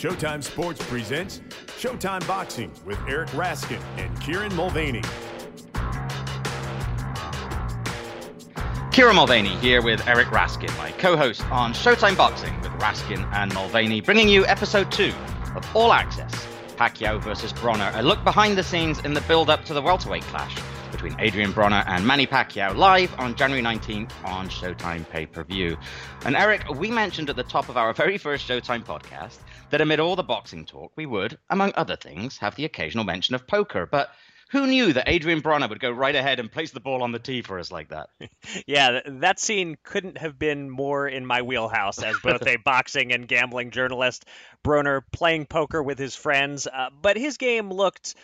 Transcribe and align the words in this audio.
Showtime 0.00 0.42
Sports 0.42 0.82
presents 0.86 1.42
Showtime 1.78 2.26
Boxing 2.26 2.72
with 2.86 2.98
Eric 3.06 3.28
Raskin 3.32 3.82
and 3.98 4.18
Kieran 4.22 4.54
Mulvaney. 4.56 5.02
Kieran 8.90 9.16
Mulvaney 9.16 9.54
here 9.56 9.82
with 9.82 10.08
Eric 10.08 10.28
Raskin, 10.28 10.74
my 10.78 10.90
co 10.92 11.18
host 11.18 11.44
on 11.50 11.74
Showtime 11.74 12.16
Boxing 12.16 12.58
with 12.62 12.70
Raskin 12.80 13.30
and 13.34 13.52
Mulvaney, 13.52 14.00
bringing 14.00 14.26
you 14.26 14.46
episode 14.46 14.90
two 14.90 15.12
of 15.54 15.76
All 15.76 15.92
Access 15.92 16.32
Pacquiao 16.76 17.20
versus 17.20 17.52
Broner, 17.52 17.94
a 17.94 18.00
look 18.00 18.24
behind 18.24 18.56
the 18.56 18.64
scenes 18.64 19.00
in 19.00 19.12
the 19.12 19.20
build 19.28 19.50
up 19.50 19.66
to 19.66 19.74
the 19.74 19.82
welterweight 19.82 20.22
clash 20.22 20.56
between 20.90 21.14
Adrian 21.20 21.52
Broner 21.52 21.84
and 21.86 22.06
Manny 22.06 22.26
Pacquiao 22.26 22.74
live 22.74 23.14
on 23.18 23.34
January 23.34 23.62
19th 23.62 24.12
on 24.24 24.48
Showtime 24.48 25.08
pay 25.10 25.26
per 25.26 25.44
view. 25.44 25.76
And 26.24 26.36
Eric, 26.36 26.68
we 26.70 26.90
mentioned 26.90 27.28
at 27.28 27.36
the 27.36 27.42
top 27.42 27.68
of 27.68 27.76
our 27.76 27.92
very 27.94 28.16
first 28.16 28.48
Showtime 28.48 28.84
podcast 28.84 29.38
that 29.70 29.80
amid 29.80 30.00
all 30.00 30.16
the 30.16 30.22
boxing 30.22 30.64
talk, 30.64 30.92
we 30.96 31.06
would, 31.06 31.38
among 31.48 31.72
other 31.76 31.96
things, 31.96 32.38
have 32.38 32.54
the 32.56 32.64
occasional 32.64 33.04
mention 33.04 33.34
of 33.34 33.46
poker. 33.46 33.86
But 33.86 34.10
who 34.50 34.66
knew 34.66 34.92
that 34.92 35.08
Adrian 35.08 35.42
Broner 35.42 35.68
would 35.68 35.78
go 35.80 35.90
right 35.90 36.14
ahead 36.14 36.40
and 36.40 36.50
place 36.50 36.72
the 36.72 36.80
ball 36.80 37.02
on 37.02 37.12
the 37.12 37.20
tee 37.20 37.42
for 37.42 37.58
us 37.58 37.70
like 37.70 37.90
that? 37.90 38.10
yeah, 38.66 39.00
that 39.06 39.38
scene 39.38 39.76
couldn't 39.84 40.18
have 40.18 40.38
been 40.38 40.68
more 40.68 41.06
in 41.06 41.24
my 41.24 41.42
wheelhouse 41.42 42.02
as 42.02 42.18
both 42.18 42.46
a 42.46 42.56
boxing 42.64 43.12
and 43.12 43.28
gambling 43.28 43.70
journalist. 43.70 44.24
Broner 44.64 45.02
playing 45.12 45.46
poker 45.46 45.82
with 45.82 45.98
his 45.98 46.16
friends, 46.16 46.66
uh, 46.66 46.90
but 47.00 47.16
his 47.16 47.36
game 47.36 47.70
looked 47.70 48.16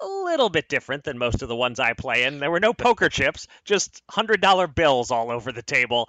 a 0.00 0.06
little 0.06 0.50
bit 0.50 0.68
different 0.68 1.04
than 1.04 1.18
most 1.18 1.42
of 1.42 1.48
the 1.48 1.56
ones 1.56 1.80
I 1.80 1.92
play 1.94 2.24
in. 2.24 2.38
There 2.38 2.50
were 2.50 2.60
no 2.60 2.72
poker 2.72 3.08
chips, 3.08 3.46
just 3.64 4.02
$100 4.10 4.74
bills 4.74 5.10
all 5.10 5.30
over 5.30 5.52
the 5.52 5.62
table. 5.62 6.08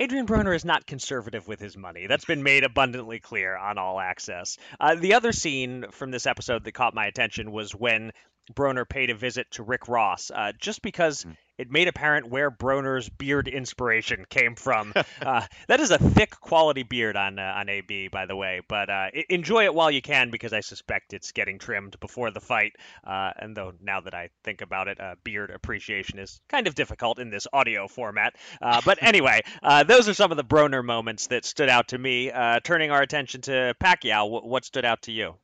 Adrian 0.00 0.26
Broner 0.26 0.54
is 0.54 0.64
not 0.64 0.86
conservative 0.86 1.48
with 1.48 1.58
his 1.58 1.76
money. 1.76 2.06
That's 2.06 2.24
been 2.24 2.44
made 2.44 2.62
abundantly 2.62 3.18
clear 3.18 3.56
on 3.56 3.78
All 3.78 3.98
Access. 3.98 4.56
Uh, 4.78 4.94
the 4.94 5.14
other 5.14 5.32
scene 5.32 5.86
from 5.90 6.12
this 6.12 6.26
episode 6.26 6.62
that 6.64 6.72
caught 6.72 6.94
my 6.94 7.06
attention 7.06 7.50
was 7.50 7.74
when 7.74 8.12
Broner 8.54 8.88
paid 8.88 9.10
a 9.10 9.16
visit 9.16 9.50
to 9.52 9.64
Rick 9.64 9.88
Ross, 9.88 10.30
uh, 10.32 10.52
just 10.58 10.82
because 10.82 11.24
mm 11.24 11.34
it 11.58 11.70
made 11.70 11.88
apparent 11.88 12.28
where 12.28 12.50
Broner's 12.50 13.08
beard 13.08 13.48
inspiration 13.48 14.24
came 14.30 14.54
from. 14.54 14.92
uh, 15.22 15.44
that 15.66 15.80
is 15.80 15.90
a 15.90 15.98
thick 15.98 16.30
quality 16.40 16.84
beard 16.84 17.16
on 17.16 17.38
uh, 17.38 17.54
on 17.56 17.68
AB, 17.68 18.08
by 18.08 18.26
the 18.26 18.36
way. 18.36 18.60
But 18.68 18.88
uh, 18.88 19.08
enjoy 19.28 19.64
it 19.64 19.74
while 19.74 19.90
you 19.90 20.00
can, 20.00 20.30
because 20.30 20.52
I 20.52 20.60
suspect 20.60 21.12
it's 21.12 21.32
getting 21.32 21.58
trimmed 21.58 21.98
before 22.00 22.30
the 22.30 22.40
fight. 22.40 22.76
Uh, 23.04 23.32
and 23.36 23.56
though 23.56 23.72
now 23.82 24.00
that 24.00 24.14
I 24.14 24.30
think 24.44 24.60
about 24.60 24.88
it, 24.88 25.00
uh, 25.00 25.16
beard 25.24 25.50
appreciation 25.50 26.18
is 26.18 26.40
kind 26.48 26.66
of 26.66 26.74
difficult 26.74 27.18
in 27.18 27.30
this 27.30 27.46
audio 27.52 27.88
format. 27.88 28.36
Uh, 28.62 28.80
but 28.84 28.98
anyway, 29.02 29.40
those 29.86 30.08
are 30.08 30.14
some 30.14 30.30
of 30.30 30.36
the 30.36 30.44
Broner 30.44 30.84
moments 30.84 31.26
that 31.28 31.44
stood 31.44 31.68
out 31.68 31.88
to 31.88 31.98
me. 31.98 32.30
turning 32.62 32.90
our 32.90 33.02
attention 33.02 33.40
to 33.42 33.74
Pacquiao, 33.80 34.44
what 34.44 34.64
stood 34.64 34.84
out 34.84 35.02
to 35.02 35.12
you? 35.12 35.34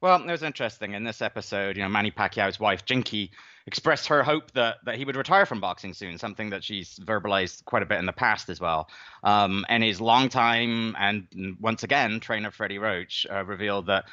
Well, 0.00 0.22
it 0.22 0.30
was 0.30 0.42
interesting 0.42 0.92
in 0.94 1.04
this 1.04 1.22
episode. 1.22 1.76
You 1.76 1.82
know, 1.82 1.88
Manny 1.88 2.10
Pacquiao's 2.10 2.60
wife, 2.60 2.84
Jinky 2.84 3.30
expressed 3.66 4.06
her 4.08 4.22
hope 4.22 4.52
that 4.52 4.76
that 4.84 4.96
he 4.96 5.04
would 5.04 5.16
retire 5.16 5.46
from 5.46 5.60
boxing 5.60 5.92
soon, 5.92 6.18
something 6.18 6.50
that 6.50 6.62
she's 6.62 6.98
verbalized 7.00 7.64
quite 7.64 7.82
a 7.82 7.86
bit 7.86 7.98
in 7.98 8.06
the 8.06 8.12
past 8.12 8.48
as 8.48 8.60
well. 8.60 8.88
Um, 9.24 9.64
and 9.68 9.82
his 9.82 10.00
longtime 10.00 10.94
and 10.98 11.56
once 11.60 11.82
again 11.82 12.20
trainer 12.20 12.50
Freddie 12.50 12.78
Roach 12.78 13.26
uh, 13.30 13.44
revealed 13.44 13.86
that 13.86 14.04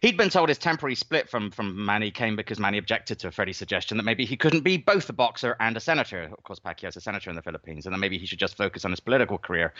He'd 0.00 0.16
been 0.16 0.30
told 0.30 0.48
his 0.48 0.58
temporary 0.58 0.94
split 0.94 1.28
from, 1.28 1.50
from 1.50 1.84
Manny 1.84 2.10
came 2.10 2.36
because 2.36 2.58
Manny 2.58 2.78
objected 2.78 3.18
to 3.20 3.32
Freddie's 3.32 3.56
suggestion 3.56 3.96
that 3.96 4.04
maybe 4.04 4.24
he 4.24 4.36
couldn't 4.36 4.60
be 4.60 4.76
both 4.76 5.08
a 5.08 5.12
boxer 5.12 5.56
and 5.58 5.76
a 5.76 5.80
senator. 5.80 6.22
Of 6.22 6.42
course, 6.44 6.58
Pacquiao's 6.58 6.96
a 6.96 7.00
senator 7.00 7.30
in 7.30 7.36
the 7.36 7.42
Philippines, 7.42 7.86
and 7.86 7.94
that 7.94 7.98
maybe 7.98 8.18
he 8.18 8.26
should 8.26 8.38
just 8.38 8.56
focus 8.56 8.84
on 8.84 8.92
his 8.92 9.00
political 9.00 9.38
career. 9.38 9.74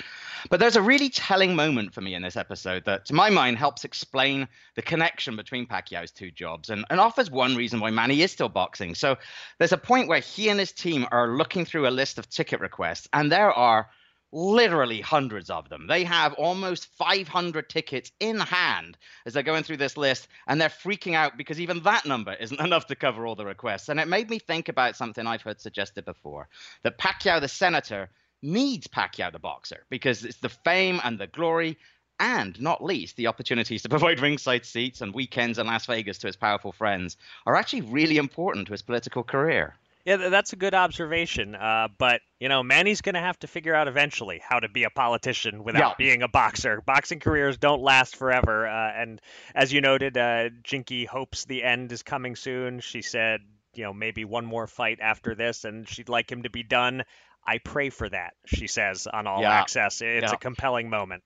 But 0.50 0.61
there's 0.61 0.77
a 0.77 0.83
really 0.83 1.08
telling 1.08 1.55
moment 1.55 1.94
for 1.94 2.00
me 2.00 2.14
in 2.14 2.22
this 2.22 2.36
episode 2.36 2.84
that, 2.86 3.05
to 3.06 3.14
my 3.14 3.30
mind, 3.30 3.58
helps 3.58 3.84
explain 3.84 4.48
the 4.74 4.83
connection 4.83 5.36
between 5.36 5.66
Pacquiao's 5.66 6.11
two 6.11 6.30
jobs 6.30 6.70
and, 6.70 6.84
and 6.91 7.00
offers 7.00 7.30
one 7.30 7.55
reason 7.55 7.80
why 7.80 7.91
Manny 7.91 8.22
is 8.22 8.33
still 8.33 8.48
boxing. 8.48 8.94
So 8.94 9.16
there's 9.58 9.73
a 9.73 9.78
point 9.78 10.08
where 10.08 10.20
he 10.20 10.48
and 10.48 10.58
his 10.58 10.73
team 10.73 11.07
are 11.12 11.36
looking 11.36 11.64
through 11.64 11.86
a 11.86 11.90
list 11.90 12.18
of 12.18 12.28
ticket 12.28 12.61
requests, 12.61 13.08
and 13.12 13.30
there 13.30 13.52
are 13.52 13.89
literally 14.33 15.00
hundreds 15.00 15.50
of 15.50 15.68
them. 15.68 15.86
They 15.86 16.05
have 16.05 16.34
almost 16.34 16.86
500 16.96 17.68
tickets 17.68 18.12
in 18.20 18.39
hand 18.39 18.98
as 19.24 19.33
they're 19.33 19.42
going 19.42 19.62
through 19.62 19.78
this 19.78 19.96
list, 19.96 20.28
and 20.46 20.61
they're 20.61 20.68
freaking 20.68 21.14
out 21.14 21.36
because 21.36 21.61
even 21.61 21.83
that 21.83 22.06
number 22.06 22.34
isn't 22.34 22.61
enough 22.64 22.86
to 22.86 22.96
cover 22.96 23.27
all 23.27 23.36
the 23.36 23.46
requests. 23.46 23.89
And 23.89 23.98
it 23.98 24.08
made 24.08 24.30
me 24.30 24.39
think 24.39 24.68
about 24.68 24.96
something 24.96 25.27
I've 25.27 25.42
heard 25.42 25.61
suggested 25.61 26.05
before 26.05 26.48
that 26.83 26.98
Pacquiao, 26.98 27.40
the 27.40 27.48
senator, 27.48 28.11
needs 28.42 28.86
Pacquiao, 28.86 29.33
the 29.33 29.39
boxer, 29.39 29.84
because 29.90 30.24
it's 30.24 30.39
the 30.39 30.48
fame 30.48 31.00
and 31.02 31.18
the 31.18 31.27
glory. 31.27 31.78
And 32.20 32.60
not 32.60 32.83
least, 32.83 33.16
the 33.16 33.28
opportunities 33.28 33.83
to 33.83 33.89
provide 33.96 34.20
ringside 34.20 34.66
seats 34.66 35.00
and 35.00 35.14
weekends 35.14 35.58
in 35.58 35.68
Las 35.68 35.86
Vegas 35.86 36.18
to 36.18 36.27
his 36.27 36.36
powerful 36.36 36.72
friends 36.72 37.16
are 37.46 37.55
actually 37.55 37.83
really 37.83 38.16
important 38.16 38.66
to 38.66 38.72
his 38.72 38.83
political 38.83 39.22
career. 39.22 39.77
Yeah, 40.08 40.30
that's 40.30 40.55
a 40.55 40.57
good 40.57 40.73
observation. 40.73 41.55
Uh, 41.55 41.89
but 41.98 42.23
you 42.41 42.48
know, 42.48 42.63
Manny's 42.63 43.02
going 43.02 43.14
to 43.14 43.20
have 43.20 43.39
to 43.41 43.46
figure 43.46 43.74
out 43.74 43.89
eventually 43.89 44.41
how 44.42 44.58
to 44.58 44.67
be 44.67 44.85
a 44.85 44.91
politician 44.91 45.63
without 45.64 45.80
yeah. 45.80 45.95
being 45.98 46.23
a 46.23 46.29
boxer. 46.29 46.80
Boxing 46.80 47.20
careers 47.20 47.58
don't 47.58 47.83
last 47.83 48.17
forever. 48.17 48.67
Uh, 48.67 48.91
and 48.96 49.20
as 49.55 49.70
you 49.70 49.83
noted, 49.83 50.17
uh, 50.17 50.48
Jinky 50.63 51.05
hopes 51.05 51.45
the 51.45 51.63
end 51.63 51.92
is 51.92 52.02
coming 52.02 52.36
soon. 52.36 52.80
She 52.80 53.02
said, 53.02 53.42
you 53.74 53.85
know, 53.85 53.92
maybe 53.92 54.24
one 54.24 54.46
more 54.46 54.67
fight 54.67 54.98
after 55.02 55.35
this, 55.35 55.64
and 55.64 55.86
she'd 55.86 56.08
like 56.08 56.33
him 56.33 56.45
to 56.45 56.51
be 56.51 56.63
done. 56.63 57.05
I 57.46 57.58
pray 57.58 57.90
for 57.90 58.08
that, 58.08 58.33
she 58.46 58.67
says 58.67 59.07
on 59.07 59.27
All 59.27 59.42
yeah. 59.42 59.52
Access. 59.52 60.01
It's 60.01 60.23
yeah. 60.23 60.33
a 60.33 60.39
compelling 60.39 60.89
moment. 60.89 61.23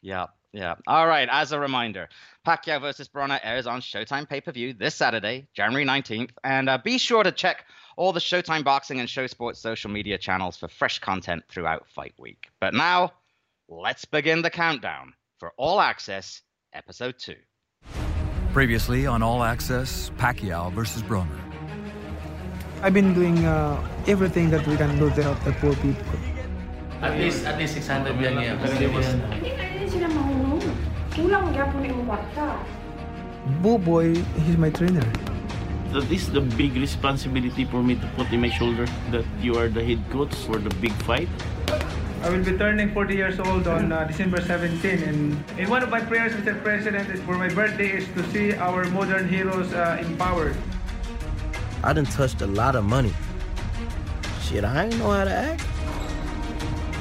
Yeah, 0.00 0.28
yeah. 0.50 0.76
All 0.86 1.06
right. 1.06 1.28
As 1.30 1.52
a 1.52 1.60
reminder, 1.60 2.08
Pacquiao 2.46 2.80
versus 2.80 3.08
Broner 3.08 3.38
airs 3.42 3.66
on 3.66 3.82
Showtime 3.82 4.26
pay 4.26 4.40
per 4.40 4.50
view 4.50 4.72
this 4.72 4.94
Saturday, 4.94 5.46
January 5.52 5.84
19th. 5.84 6.30
And 6.42 6.70
uh, 6.70 6.78
be 6.78 6.96
sure 6.96 7.22
to 7.22 7.32
check 7.32 7.66
all 7.96 8.12
the 8.12 8.20
Showtime 8.20 8.64
Boxing 8.64 9.00
and 9.00 9.08
Show 9.08 9.26
Sports 9.26 9.60
social 9.60 9.90
media 9.90 10.18
channels 10.18 10.56
for 10.56 10.68
fresh 10.68 10.98
content 10.98 11.44
throughout 11.48 11.86
Fight 11.88 12.14
Week. 12.18 12.48
But 12.60 12.74
now, 12.74 13.12
let's 13.68 14.04
begin 14.04 14.42
the 14.42 14.50
countdown 14.50 15.14
for 15.38 15.52
All 15.56 15.80
Access 15.80 16.42
Episode 16.72 17.18
2. 17.18 17.34
Previously 18.52 19.06
on 19.06 19.22
All 19.22 19.42
Access, 19.42 20.10
Pacquiao 20.16 20.72
versus 20.72 21.02
Broner. 21.02 21.40
I've 22.82 22.94
been 22.94 23.14
doing 23.14 23.44
uh, 23.44 23.80
everything 24.06 24.50
that 24.50 24.66
we 24.66 24.76
can 24.76 24.98
do 24.98 25.10
to 25.10 25.22
help 25.22 25.42
the 25.44 25.52
poor 25.52 25.74
people. 25.76 26.04
At 27.00 27.18
least, 27.18 27.44
at 27.44 27.58
least 27.58 27.74
600 27.74 28.20
yan 28.20 28.34
ngayon. 28.34 28.56
Hindi 28.60 29.88
sila 29.88 30.08
mahulog. 30.08 30.64
Kulang 31.14 31.52
gyapon 31.52 31.84
yung 31.84 32.04
kwarta. 32.06 32.58
Buboy, 33.60 34.16
he's 34.44 34.56
my 34.56 34.70
trainer 34.70 35.04
that 35.94 36.10
is 36.10 36.28
the 36.28 36.40
big 36.40 36.74
responsibility 36.74 37.64
for 37.64 37.80
me 37.80 37.94
to 37.94 38.06
put 38.16 38.28
in 38.32 38.40
my 38.40 38.50
shoulder 38.50 38.84
that 39.12 39.24
you 39.40 39.54
are 39.54 39.68
the 39.68 39.82
head 39.82 40.02
coach 40.10 40.34
for 40.46 40.58
the 40.58 40.70
big 40.82 40.92
fight. 41.06 41.28
I 42.20 42.30
will 42.30 42.42
be 42.42 42.58
turning 42.58 42.92
40 42.92 43.14
years 43.14 43.38
old 43.38 43.68
on 43.68 43.92
uh, 43.92 44.02
December 44.02 44.40
17 44.40 45.02
and, 45.04 45.44
and 45.56 45.68
one 45.68 45.84
of 45.84 45.90
my 45.90 46.00
prayers, 46.00 46.32
Mr. 46.32 46.60
President, 46.64 47.08
is 47.10 47.20
for 47.20 47.38
my 47.38 47.48
birthday 47.48 47.92
is 47.92 48.08
to 48.14 48.28
see 48.32 48.54
our 48.54 48.84
modern 48.90 49.28
heroes 49.28 49.72
uh, 49.72 49.98
empowered. 50.00 50.56
I 51.84 51.92
done 51.92 52.06
touched 52.06 52.42
a 52.42 52.46
lot 52.48 52.74
of 52.74 52.84
money. 52.84 53.14
Shit, 54.42 54.64
I 54.64 54.86
ain't 54.86 54.98
know 54.98 55.10
how 55.12 55.24
to 55.24 55.30
act. 55.30 55.62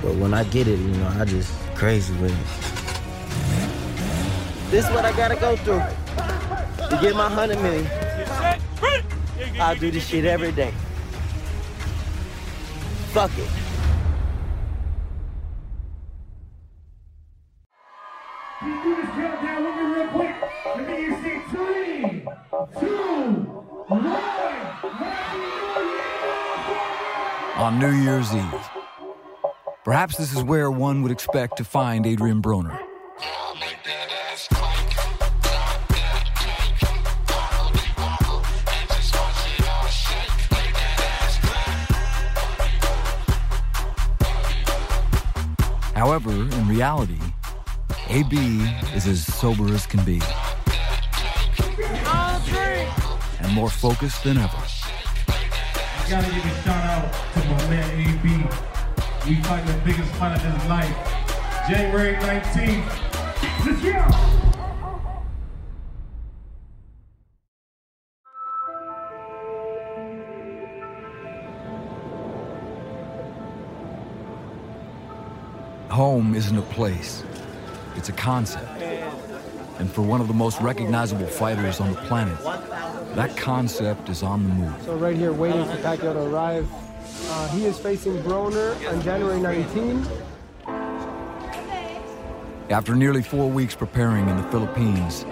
But 0.03 0.15
when 0.21 0.35
I 0.35 0.43
get 0.43 0.67
it, 0.67 0.77
you 0.77 0.87
know, 1.01 1.07
I 1.19 1.25
just 1.25 1.51
crazy 1.73 2.13
with 2.17 2.31
it. 2.31 2.47
This 4.69 4.85
is 4.85 4.91
what 4.91 5.03
I 5.03 5.17
gotta 5.17 5.35
go 5.35 5.55
through 5.55 5.81
to 6.89 6.99
get 7.01 7.15
my 7.15 7.25
100 7.33 7.59
million. 7.59 8.03
I 9.59 9.75
do 9.75 9.91
this 9.91 10.08
shit 10.08 10.25
every 10.25 10.52
day. 10.52 10.74
Fuck 13.12 13.31
it. 13.38 13.50
do 18.84 18.96
this 18.96 19.05
countdown 19.05 19.64
with 19.64 19.76
me 19.76 19.84
real 19.96 20.08
quick. 20.08 20.35
Let 20.76 20.88
me 20.88 21.02
you 21.03 21.11
say 21.22 21.41
three, 21.50 22.26
two, 22.79 23.32
one. 23.88 24.05
On 27.58 27.79
New 27.79 27.91
Year's 27.91 28.34
Eve. 28.34 28.70
Perhaps 29.85 30.17
this 30.17 30.35
is 30.35 30.44
where 30.44 30.72
one 30.72 31.03
would 31.03 31.11
expect 31.11 31.58
to 31.58 31.64
find 31.64 32.06
Adrian 32.06 32.41
Broner. 32.41 32.83
However, 46.03 46.32
in 46.32 46.67
reality, 46.67 47.17
AB 48.09 48.35
is 48.94 49.08
as 49.08 49.26
sober 49.26 49.73
as 49.73 49.85
can 49.85 50.03
be. 50.03 50.20
And 53.40 53.53
more 53.53 53.70
focused 53.70 54.22
than 54.26 54.38
ever. 54.38 54.58
I 54.58 56.05
gotta 56.09 56.29
give 56.29 56.44
a 56.44 56.61
shout 56.64 56.84
out 56.84 57.14
to 57.35 57.40
my 57.40 57.70
man 57.70 57.90
AB. 58.02 59.29
We 59.29 59.41
fight 59.44 59.66
the 59.66 59.79
biggest 59.85 60.11
fight 60.16 60.35
of 60.35 60.41
his 60.41 60.70
life. 60.70 60.94
January 61.70 62.16
19th. 62.16 63.66
Let's 63.66 63.82
go! 63.82 64.42
Home 75.93 76.34
isn't 76.34 76.57
a 76.57 76.61
place, 76.73 77.23
it's 77.95 78.09
a 78.09 78.13
concept. 78.13 78.81
And 79.78 79.91
for 79.91 80.01
one 80.01 80.22
of 80.22 80.28
the 80.28 80.34
most 80.34 80.59
recognizable 80.59 81.28
fighters 81.28 81.79
on 81.79 81.91
the 81.91 81.97
planet, 82.01 82.37
that 83.16 83.37
concept 83.37 84.09
is 84.09 84.23
on 84.23 84.43
the 84.43 84.49
move. 84.49 84.73
So 84.81 84.95
right 84.95 85.16
here, 85.16 85.31
waiting 85.31 85.63
for 85.66 85.75
Pacquiao 85.78 86.13
to 86.13 86.22
arrive. 86.22 86.67
Uh, 87.29 87.47
he 87.49 87.66
is 87.66 87.78
facing 87.78 88.17
Broner 88.23 88.73
on 88.91 89.01
January 89.03 89.40
19. 89.40 90.07
After 92.72 92.96
nearly 92.96 93.22
four 93.22 93.47
weeks 93.47 93.75
preparing 93.75 94.28
in 94.29 94.37
the 94.37 94.43
Philippines, 94.49 95.28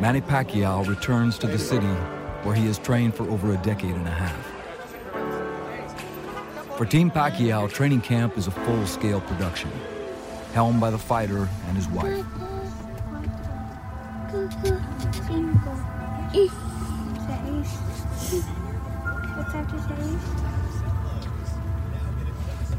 Manny 0.00 0.20
Pacquiao 0.20 0.88
returns 0.88 1.38
to 1.38 1.46
the 1.46 1.58
city 1.58 1.86
where 2.42 2.56
he 2.56 2.66
has 2.66 2.78
trained 2.78 3.14
for 3.14 3.30
over 3.30 3.54
a 3.54 3.56
decade 3.58 3.94
and 3.94 4.08
a 4.08 4.10
half. 4.10 4.46
For 6.76 6.84
Team 6.84 7.10
Pacquiao, 7.12 7.70
training 7.70 8.00
camp 8.00 8.36
is 8.38 8.46
a 8.48 8.50
full-scale 8.50 9.20
production, 9.20 9.70
helmed 10.52 10.80
by 10.80 10.90
the 10.90 10.98
fighter 10.98 11.48
and 11.66 11.76
his 11.76 11.88
wife. 11.88 12.24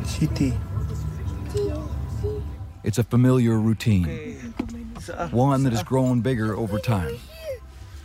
City. 0.06 0.54
It's 2.84 2.98
a 2.98 3.04
familiar 3.04 3.60
routine, 3.60 4.54
one 5.32 5.64
that 5.64 5.74
has 5.74 5.84
grown 5.84 6.22
bigger 6.22 6.56
over 6.56 6.80
time. 6.80 7.18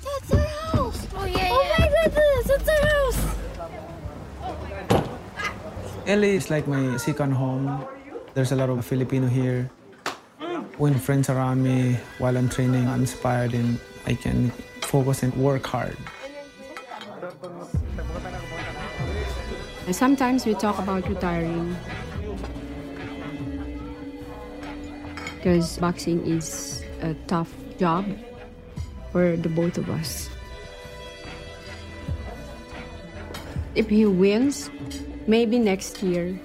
That's 0.03 0.33
our 0.33 0.41
house. 0.41 1.07
Oh, 1.15 1.25
yeah, 1.25 1.49
oh 1.51 1.65
my 1.79 1.89
goodness, 1.89 2.51
it's 2.51 2.69
our 2.69 2.87
house. 2.89 3.21
LA 6.07 6.37
is 6.39 6.51
like 6.51 6.67
my 6.69 6.97
second 6.99 7.33
home. 7.33 7.87
There's 8.37 8.53
a 8.53 8.57
lot 8.57 8.69
of 8.69 8.85
Filipino 8.85 9.29
here. 9.29 9.71
When 10.77 10.93
friends 11.01 11.33
around 11.33 11.65
me 11.65 11.97
while 12.21 12.37
I'm 12.37 12.51
training, 12.53 12.87
I'm 12.87 13.01
inspired 13.01 13.55
and 13.55 13.81
I 14.05 14.13
can 14.13 14.53
focus 14.85 15.23
and 15.23 15.33
work 15.41 15.65
hard. 15.65 15.97
Sometimes 19.89 20.45
we 20.45 20.53
talk 20.53 20.77
about 20.77 21.09
retiring 21.09 21.73
because 25.41 25.79
boxing 25.81 26.21
is 26.29 26.85
a 27.01 27.17
tough 27.33 27.49
job 27.81 28.05
for 29.13 29.41
the 29.41 29.49
both 29.49 29.81
of 29.81 29.89
us. 29.89 30.29
If 33.75 33.89
he 33.89 34.05
wins, 34.05 34.69
maybe 35.27 35.59
next 35.59 36.03
year, 36.03 36.37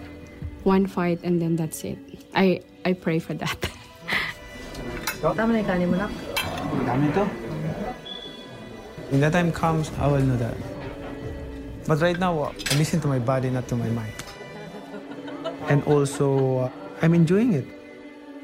one 0.63 0.85
fight 0.87 1.19
and 1.23 1.41
then 1.41 1.55
that's 1.55 1.83
it. 1.83 1.97
I 2.35 2.61
I 2.85 2.93
pray 2.93 3.19
for 3.19 3.33
that. 3.35 3.69
When 9.09 9.21
that 9.21 9.33
time 9.33 9.51
comes, 9.51 9.91
I 9.99 10.07
will 10.07 10.21
know 10.21 10.37
that. 10.37 10.55
But 11.85 12.01
right 12.01 12.17
now, 12.17 12.53
I 12.71 12.75
listen 12.75 13.01
to 13.01 13.07
my 13.07 13.19
body, 13.19 13.49
not 13.49 13.67
to 13.67 13.75
my 13.75 13.89
mind. 13.89 14.13
And 15.67 15.83
also, 15.83 16.57
uh, 16.59 16.69
I'm 17.01 17.13
enjoying 17.13 17.53
it. 17.53 17.65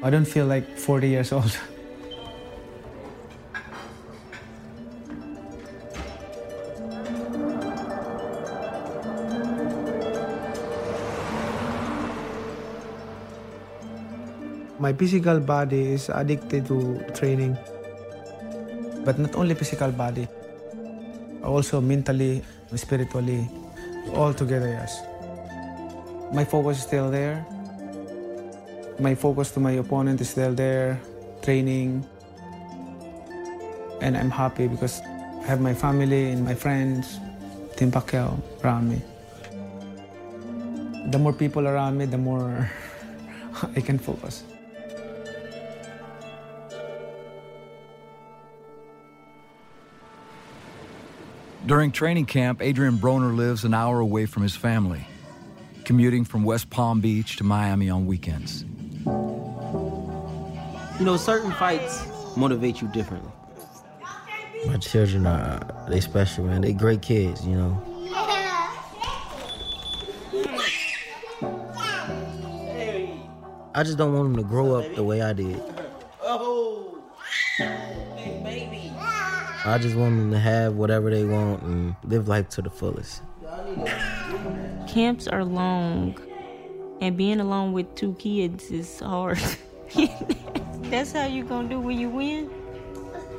I 0.02 0.10
don't 0.10 0.24
feel 0.24 0.46
like 0.46 0.78
40 0.78 1.08
years 1.08 1.32
old. 1.32 1.56
My 14.78 14.92
physical 14.92 15.40
body 15.40 15.98
is 15.98 16.06
addicted 16.08 16.70
to 16.70 17.02
training. 17.10 17.58
But 19.04 19.18
not 19.18 19.34
only 19.34 19.58
physical 19.58 19.90
body, 19.90 20.28
also 21.42 21.80
mentally, 21.80 22.44
spiritually, 22.76 23.50
all 24.14 24.32
together, 24.32 24.68
yes. 24.70 25.02
My 26.32 26.44
focus 26.44 26.78
is 26.78 26.84
still 26.84 27.10
there. 27.10 27.42
My 29.00 29.16
focus 29.16 29.50
to 29.52 29.60
my 29.60 29.72
opponent 29.82 30.20
is 30.20 30.30
still 30.30 30.54
there, 30.54 31.00
training. 31.42 32.06
And 34.00 34.16
I'm 34.16 34.30
happy 34.30 34.68
because 34.68 35.02
I 35.42 35.46
have 35.50 35.60
my 35.60 35.74
family 35.74 36.30
and 36.30 36.44
my 36.44 36.54
friends, 36.54 37.18
Team 37.74 37.90
Pacquiao 37.90 38.38
around 38.62 38.94
me. 38.94 39.02
The 41.10 41.18
more 41.18 41.32
people 41.32 41.66
around 41.66 41.98
me, 41.98 42.06
the 42.06 42.18
more 42.18 42.70
I 43.74 43.80
can 43.80 43.98
focus. 43.98 44.44
During 51.66 51.92
training 51.92 52.26
camp, 52.26 52.62
Adrian 52.62 52.98
Broner 52.98 53.34
lives 53.36 53.64
an 53.64 53.74
hour 53.74 54.00
away 54.00 54.26
from 54.26 54.42
his 54.42 54.56
family, 54.56 55.06
commuting 55.84 56.24
from 56.24 56.44
West 56.44 56.70
Palm 56.70 57.00
Beach 57.00 57.36
to 57.36 57.44
Miami 57.44 57.90
on 57.90 58.06
weekends. 58.06 58.64
You 60.98 61.04
know, 61.04 61.16
certain 61.16 61.52
fights 61.52 62.06
motivate 62.36 62.80
you 62.80 62.88
differently. 62.88 63.30
My 64.66 64.76
children 64.78 65.26
are 65.26 65.86
they 65.88 66.00
special, 66.00 66.44
man. 66.44 66.62
They 66.62 66.72
great 66.72 67.02
kids, 67.02 67.46
you 67.46 67.54
know. 67.56 67.82
I 73.74 73.82
just 73.84 73.98
don't 73.98 74.12
want 74.14 74.32
them 74.32 74.42
to 74.42 74.48
grow 74.48 74.74
up 74.74 74.94
the 74.94 75.04
way 75.04 75.22
I 75.22 75.32
did. 75.32 75.62
I 79.68 79.76
just 79.78 79.96
want 79.96 80.16
them 80.16 80.30
to 80.30 80.38
have 80.38 80.74
whatever 80.74 81.10
they 81.10 81.24
want 81.24 81.62
and 81.62 81.94
live 82.04 82.26
life 82.26 82.48
to 82.50 82.62
the 82.62 82.70
fullest. 82.70 83.22
Camps 84.88 85.28
are 85.28 85.44
long, 85.44 86.18
and 87.02 87.16
being 87.16 87.38
alone 87.38 87.72
with 87.72 87.94
two 87.94 88.14
kids 88.14 88.70
is 88.70 89.00
hard. 89.00 89.38
That's 90.84 91.12
how 91.12 91.26
you 91.26 91.44
gonna 91.44 91.68
do 91.68 91.80
when 91.80 91.98
you 91.98 92.08
win? 92.08 92.50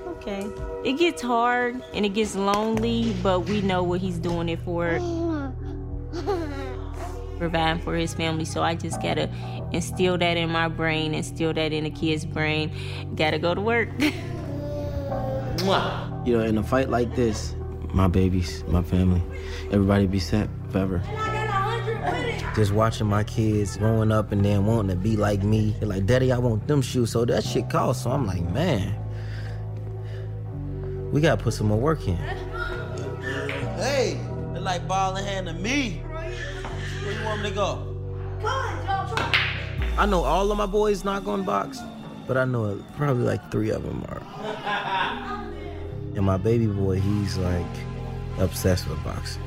Okay. 0.08 0.48
It 0.84 1.00
gets 1.00 1.22
hard 1.22 1.82
and 1.94 2.06
it 2.06 2.14
gets 2.14 2.36
lonely, 2.36 3.16
but 3.24 3.42
we 3.42 3.62
know 3.62 3.82
what 3.82 4.00
he's 4.00 4.20
doing 4.20 4.50
it 4.50 4.60
for. 4.62 5.00
Providing 7.40 7.82
for 7.82 7.96
his 7.96 8.14
family, 8.14 8.46
so 8.46 8.62
I 8.62 8.76
just 8.76 9.02
gotta 9.02 9.32
instill 9.72 10.18
that 10.20 10.38
in 10.38 10.52
my 10.52 10.68
brain, 10.68 11.16
instill 11.16 11.54
that 11.54 11.74
in 11.74 11.86
the 11.86 11.90
kid's 11.90 12.26
brain. 12.26 12.72
Gotta 13.16 13.40
go 13.40 13.56
to 13.56 13.62
work. 13.62 13.90
You 16.30 16.38
know, 16.38 16.44
in 16.44 16.60
a 16.60 16.64
fight 16.64 16.90
like 16.90 17.16
this, 17.16 17.56
my 17.92 18.08
babies, 18.08 18.64
my 18.68 18.84
family, 18.84 19.24
everybody 19.72 20.06
be 20.06 20.20
set 20.20 20.48
forever. 20.70 21.02
Just 22.56 22.72
watching 22.72 23.08
my 23.08 23.24
kids 23.24 23.78
growing 23.78 24.12
up 24.12 24.32
and 24.32 24.46
then 24.46 24.68
wanting 24.68 24.96
to 24.96 24.96
be 24.96 25.18
like 25.18 25.42
me. 25.42 25.76
They're 25.80 25.90
like, 25.90 26.06
Daddy, 26.06 26.32
I 26.32 26.38
want 26.38 26.68
them 26.68 26.84
shoes. 26.84 27.10
So 27.10 27.26
that 27.26 27.44
shit 27.44 27.68
costs. 27.68 28.04
So 28.04 28.12
I'm 28.12 28.28
like, 28.28 28.44
man, 28.52 28.94
we 31.12 31.20
gotta 31.20 31.42
put 31.42 31.56
some 31.56 31.66
more 31.66 31.80
work 31.80 32.08
in. 32.08 32.16
Hey, 33.78 34.22
they're 34.54 34.62
like 34.62 34.88
balling 34.88 35.26
hand 35.26 35.48
to 35.48 35.54
me. 35.54 36.04
Where 36.12 37.12
you 37.12 37.26
want 37.26 37.42
me 37.42 37.50
to 37.50 37.56
go? 37.56 37.96
I 39.98 40.06
know 40.06 40.24
all 40.24 40.52
of 40.52 40.58
my 40.60 40.68
boys 40.68 41.04
not 41.04 41.26
gonna 41.26 41.42
box, 41.42 41.80
but 42.28 42.38
I 42.38 42.46
know 42.46 42.80
probably 42.98 43.24
like 43.24 43.50
three 43.50 43.72
of 43.72 43.82
them 43.82 44.06
are. 44.10 44.22
And 46.16 46.26
my 46.26 46.38
baby 46.38 46.68
boy, 46.68 47.00
he's 47.00 47.38
like 47.38 47.66
obsessed 48.40 48.88
with 48.90 49.04
boxing. 49.04 49.44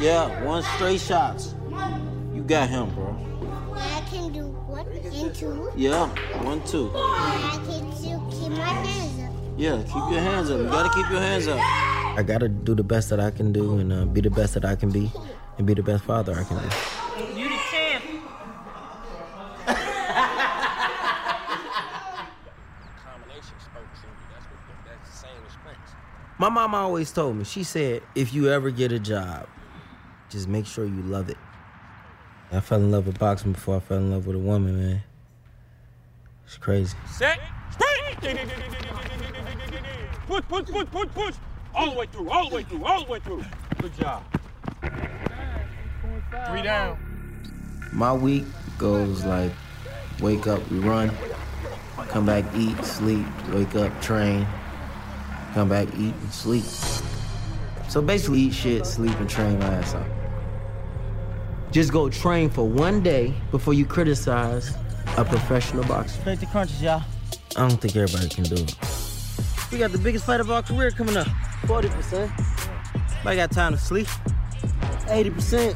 Yeah, 0.00 0.44
one 0.44 0.62
straight 0.62 1.00
shots. 1.00 1.54
You 2.34 2.42
got 2.42 2.68
him, 2.68 2.94
bro. 2.94 3.16
I 3.74 4.02
can 4.10 4.32
do 4.32 4.46
one 4.66 4.86
and 4.86 5.34
two. 5.34 5.70
Yeah, 5.76 6.08
one, 6.42 6.62
two. 6.64 6.90
I 6.94 7.60
can 7.66 7.92
still 7.92 8.20
keep 8.30 8.52
my 8.52 8.64
hands 8.64 9.20
up. 9.20 9.34
Yeah, 9.58 9.82
keep 9.82 10.10
your 10.10 10.20
hands 10.20 10.50
up. 10.50 10.58
You 10.60 10.66
gotta 10.66 10.88
keep 10.90 11.10
your 11.10 11.20
hands 11.20 11.48
up. 11.48 11.58
I 11.58 12.22
gotta 12.26 12.48
do 12.48 12.74
the 12.74 12.82
best 12.82 13.10
that 13.10 13.20
I 13.20 13.30
can 13.30 13.52
do 13.52 13.78
and 13.78 13.92
uh, 13.92 14.04
be 14.06 14.20
the 14.20 14.30
best 14.30 14.54
that 14.54 14.64
I 14.64 14.74
can 14.74 14.90
be 14.90 15.12
and 15.58 15.66
be 15.66 15.74
the 15.74 15.82
best 15.82 16.04
father 16.04 16.34
I 16.34 16.44
can 16.44 16.56
be. 16.56 17.40
You 17.40 17.48
the 17.48 17.56
champ. 17.70 18.04
My 26.40 26.48
mama 26.48 26.78
always 26.78 27.12
told 27.12 27.36
me, 27.36 27.44
she 27.44 27.62
said, 27.64 28.00
if 28.14 28.32
you 28.32 28.48
ever 28.48 28.70
get 28.70 28.92
a 28.92 28.98
job, 28.98 29.46
just 30.30 30.48
make 30.48 30.64
sure 30.64 30.86
you 30.86 31.02
love 31.02 31.28
it. 31.28 31.36
I 32.50 32.60
fell 32.60 32.78
in 32.78 32.90
love 32.90 33.06
with 33.06 33.18
boxing 33.18 33.52
before 33.52 33.76
I 33.76 33.80
fell 33.80 33.98
in 33.98 34.10
love 34.10 34.26
with 34.26 34.36
a 34.36 34.38
woman, 34.38 34.78
man. 34.78 35.02
It's 36.46 36.56
crazy. 36.56 36.96
Set. 37.06 37.38
Straight. 37.72 38.16
Push, 40.26 40.44
push, 40.48 40.64
push, 40.64 40.86
push, 40.90 41.08
push. 41.14 41.34
All 41.74 41.90
the 41.90 41.98
way 41.98 42.06
through, 42.06 42.30
all 42.30 42.48
the 42.48 42.56
way 42.56 42.62
through, 42.62 42.84
all 42.86 43.04
the 43.04 43.12
way 43.12 43.18
through. 43.20 43.44
Good 43.78 43.98
job. 43.98 44.24
Three 46.48 46.62
down. 46.62 46.98
My 47.92 48.14
week 48.14 48.44
goes 48.78 49.26
like 49.26 49.52
Wake 50.22 50.46
up, 50.46 50.66
we 50.70 50.78
run. 50.78 51.10
Come 52.08 52.24
back, 52.24 52.46
eat, 52.54 52.82
sleep, 52.82 53.26
wake 53.52 53.74
up, 53.74 54.00
train. 54.00 54.46
Come 55.54 55.68
back, 55.68 55.88
eat, 55.98 56.14
and 56.14 56.32
sleep. 56.32 56.64
So 57.88 58.00
basically, 58.00 58.40
eat 58.40 58.54
shit, 58.54 58.86
sleep, 58.86 59.18
and 59.18 59.28
train 59.28 59.58
my 59.58 59.66
ass 59.66 59.94
off. 59.94 60.06
Just 61.72 61.92
go 61.92 62.08
train 62.08 62.50
for 62.50 62.66
one 62.66 63.02
day 63.02 63.34
before 63.50 63.74
you 63.74 63.84
criticize 63.84 64.74
a 65.16 65.24
professional 65.24 65.84
boxer. 65.84 66.20
Straight 66.20 66.40
to 66.40 66.46
crunches, 66.46 66.82
y'all. 66.82 67.02
I 67.56 67.68
don't 67.68 67.80
think 67.80 67.96
everybody 67.96 68.28
can 68.28 68.44
do 68.44 68.54
it. 68.54 68.76
We 69.72 69.78
got 69.78 69.92
the 69.92 69.98
biggest 69.98 70.24
fight 70.24 70.40
of 70.40 70.50
our 70.50 70.62
career 70.62 70.90
coming 70.90 71.16
up. 71.16 71.26
40%. 71.62 72.30
I 73.24 73.36
got 73.36 73.50
time 73.50 73.72
to 73.72 73.78
sleep. 73.78 74.06
80%. 75.06 75.74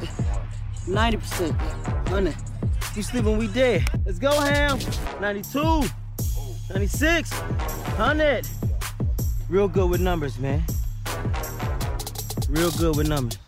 90%. 0.86 2.10
100. 2.10 2.34
We 2.96 3.02
sleep 3.02 3.24
when 3.24 3.38
we 3.38 3.48
dead. 3.48 3.88
Let's 4.04 4.18
go, 4.18 4.32
Ham. 4.40 4.78
92. 5.20 5.82
96. 6.70 7.32
100. 7.32 8.46
Real 9.48 9.68
good 9.68 9.90
with 9.90 10.00
numbers, 10.00 10.38
man. 10.38 10.64
Real 12.48 12.70
good 12.72 12.96
with 12.96 13.08
numbers. 13.08 13.38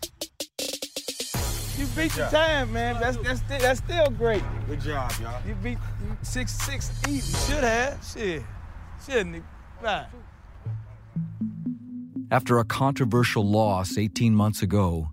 You 1.77 1.85
beat 1.95 2.15
your 2.15 2.29
time, 2.29 2.71
man. 2.71 2.99
That's 2.99 3.17
that's 3.17 3.39
still, 3.39 3.59
that's 3.59 3.79
still 3.79 4.09
great. 4.11 4.43
Good 4.67 4.81
job, 4.81 5.11
y'all. 5.21 5.41
You 5.47 5.55
beat 5.55 5.77
you 6.03 6.17
six 6.21 6.53
six 6.53 6.91
easy. 7.07 7.35
Should 7.51 7.63
have. 7.63 7.99
Shit. 8.05 8.43
Shouldn't. 9.05 9.43
Right. 9.81 10.05
After 12.29 12.59
a 12.59 12.65
controversial 12.65 13.45
loss 13.45 13.97
18 13.97 14.35
months 14.35 14.61
ago, 14.61 15.09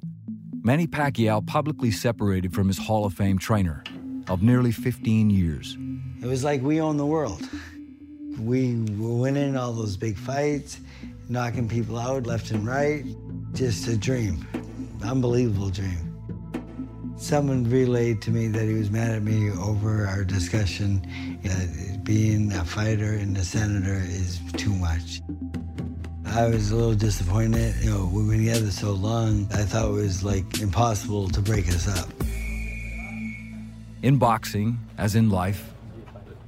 Manny 0.63 0.87
Pacquiao 0.87 1.47
publicly 1.47 1.93
separated 1.93 2.53
from 2.53 2.67
his 2.69 2.77
Hall 2.77 3.05
of 3.07 3.15
Fame 3.15 3.39
trainer 3.39 3.85
of 4.29 4.43
nearly 4.43 4.73
15 4.73 5.31
years. 5.31 5.79
It 6.23 6.27
was 6.27 6.43
like 6.43 6.61
we 6.63 6.81
own 6.81 6.97
the 6.97 7.07
world. 7.07 7.41
We 8.39 8.77
were 8.99 9.17
winning 9.17 9.57
all 9.57 9.73
those 9.73 9.97
big 9.97 10.17
fights, 10.17 10.79
knocking 11.29 11.69
people 11.69 11.99
out 11.99 12.27
left 12.27 12.51
and 12.51 12.67
right. 12.67 13.05
Just 13.53 13.89
a 13.89 13.97
dream. 13.97 14.47
Unbelievable 15.03 15.71
dream. 15.71 16.11
Someone 17.17 17.69
relayed 17.71 18.21
to 18.23 18.31
me 18.31 18.49
that 18.49 18.65
he 18.65 18.75
was 18.75 18.91
mad 18.91 19.13
at 19.13 19.23
me 19.23 19.51
over 19.51 20.07
our 20.07 20.25
discussion 20.25 21.01
that 21.45 22.05
being 22.05 22.53
a 22.53 22.65
fighter 22.65 23.13
and 23.15 23.37
a 23.37 23.45
senator 23.45 24.03
is 24.05 24.41
too 24.57 24.75
much. 24.75 25.21
I 26.27 26.49
was 26.49 26.73
a 26.73 26.77
little 26.77 26.95
disappointed. 26.95 27.77
You 27.83 27.91
know, 27.91 28.11
we've 28.13 28.29
been 28.29 28.45
together 28.45 28.71
so 28.71 28.93
long, 28.93 29.47
I 29.53 29.63
thought 29.63 29.89
it 29.89 29.93
was 29.93 30.25
like 30.25 30.61
impossible 30.61 31.29
to 31.29 31.41
break 31.41 31.69
us 31.69 31.87
up. 31.87 32.09
In 34.03 34.19
boxing, 34.19 34.79
as 34.99 35.15
in 35.15 35.31
life, 35.31 35.73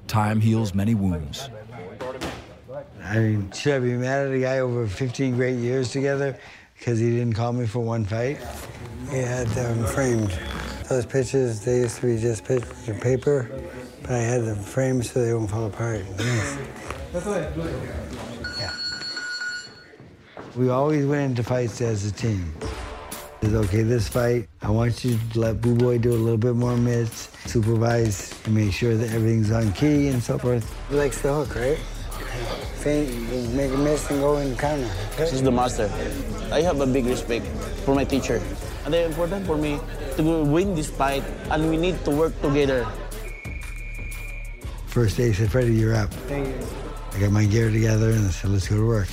time 0.08 0.40
heals 0.40 0.74
many 0.74 0.94
wounds. 0.94 1.48
I 3.08 3.18
mean, 3.20 3.52
should 3.52 3.74
I 3.74 3.78
be 3.78 3.92
mad 3.92 4.26
at 4.26 4.32
a 4.32 4.40
guy 4.40 4.58
over 4.58 4.86
15 4.86 5.36
great 5.36 5.56
years 5.58 5.92
together 5.92 6.36
because 6.76 6.98
he 6.98 7.10
didn't 7.10 7.34
call 7.34 7.52
me 7.52 7.64
for 7.66 7.78
one 7.78 8.04
fight? 8.04 8.38
He 9.10 9.18
had 9.18 9.46
them 9.48 9.84
framed. 9.86 10.36
Those 10.88 11.06
pictures, 11.06 11.64
they 11.64 11.78
used 11.78 11.96
to 11.96 12.06
be 12.06 12.20
just 12.20 12.44
pictures 12.44 12.88
of 12.88 13.00
paper, 13.00 13.48
but 14.02 14.10
I 14.10 14.18
had 14.18 14.44
them 14.44 14.58
framed 14.58 15.06
so 15.06 15.24
they 15.24 15.32
won't 15.32 15.50
fall 15.50 15.66
apart. 15.66 16.04
Yes. 16.18 16.58
Yeah. 18.58 18.72
We 20.56 20.68
always 20.70 21.06
went 21.06 21.30
into 21.30 21.44
fights 21.44 21.80
as 21.80 22.04
a 22.06 22.12
team. 22.12 22.54
It's 23.42 23.54
okay, 23.54 23.82
this 23.82 24.08
fight, 24.08 24.48
I 24.62 24.70
want 24.70 25.04
you 25.04 25.18
to 25.32 25.40
let 25.40 25.60
Buboy 25.60 26.00
do 26.00 26.10
a 26.10 26.14
little 26.14 26.38
bit 26.38 26.56
more 26.56 26.76
mitts, 26.76 27.28
supervise, 27.44 28.34
and 28.46 28.54
make 28.54 28.72
sure 28.72 28.96
that 28.96 29.12
everything's 29.12 29.52
on 29.52 29.72
key 29.74 30.08
and 30.08 30.20
so 30.20 30.38
forth. 30.38 30.74
He 30.88 30.96
likes 30.96 31.20
the 31.20 31.32
hook, 31.32 31.54
right? 31.54 31.78
Feint, 32.82 33.54
make 33.54 33.72
a 33.72 33.76
miss 33.76 34.10
and 34.10 34.20
go 34.20 34.36
in 34.38 34.50
the 34.50 34.56
counter. 34.56 34.90
She's 35.18 35.42
the 35.42 35.50
master. 35.50 35.90
I 36.52 36.62
have 36.62 36.80
a 36.80 36.86
big 36.86 37.06
respect 37.06 37.46
for 37.84 37.94
my 37.94 38.04
teacher. 38.04 38.40
And 38.84 38.94
it's 38.94 39.08
important 39.08 39.46
for 39.46 39.56
me 39.56 39.80
to 40.16 40.44
win 40.44 40.74
this 40.74 40.88
fight, 40.88 41.24
and 41.50 41.68
we 41.68 41.76
need 41.76 42.04
to 42.04 42.10
work 42.10 42.40
together. 42.40 42.86
First 44.86 45.16
day, 45.16 45.28
he 45.28 45.32
said, 45.34 45.50
Freddie, 45.50 45.74
you're 45.74 45.94
up. 45.94 46.12
Thank 46.30 46.48
you. 46.48 46.66
I 47.12 47.18
got 47.18 47.32
my 47.32 47.44
gear 47.46 47.70
together 47.70 48.10
and 48.10 48.26
I 48.26 48.30
said, 48.30 48.50
let's 48.50 48.68
go 48.68 48.76
to 48.76 48.86
work. 48.86 49.08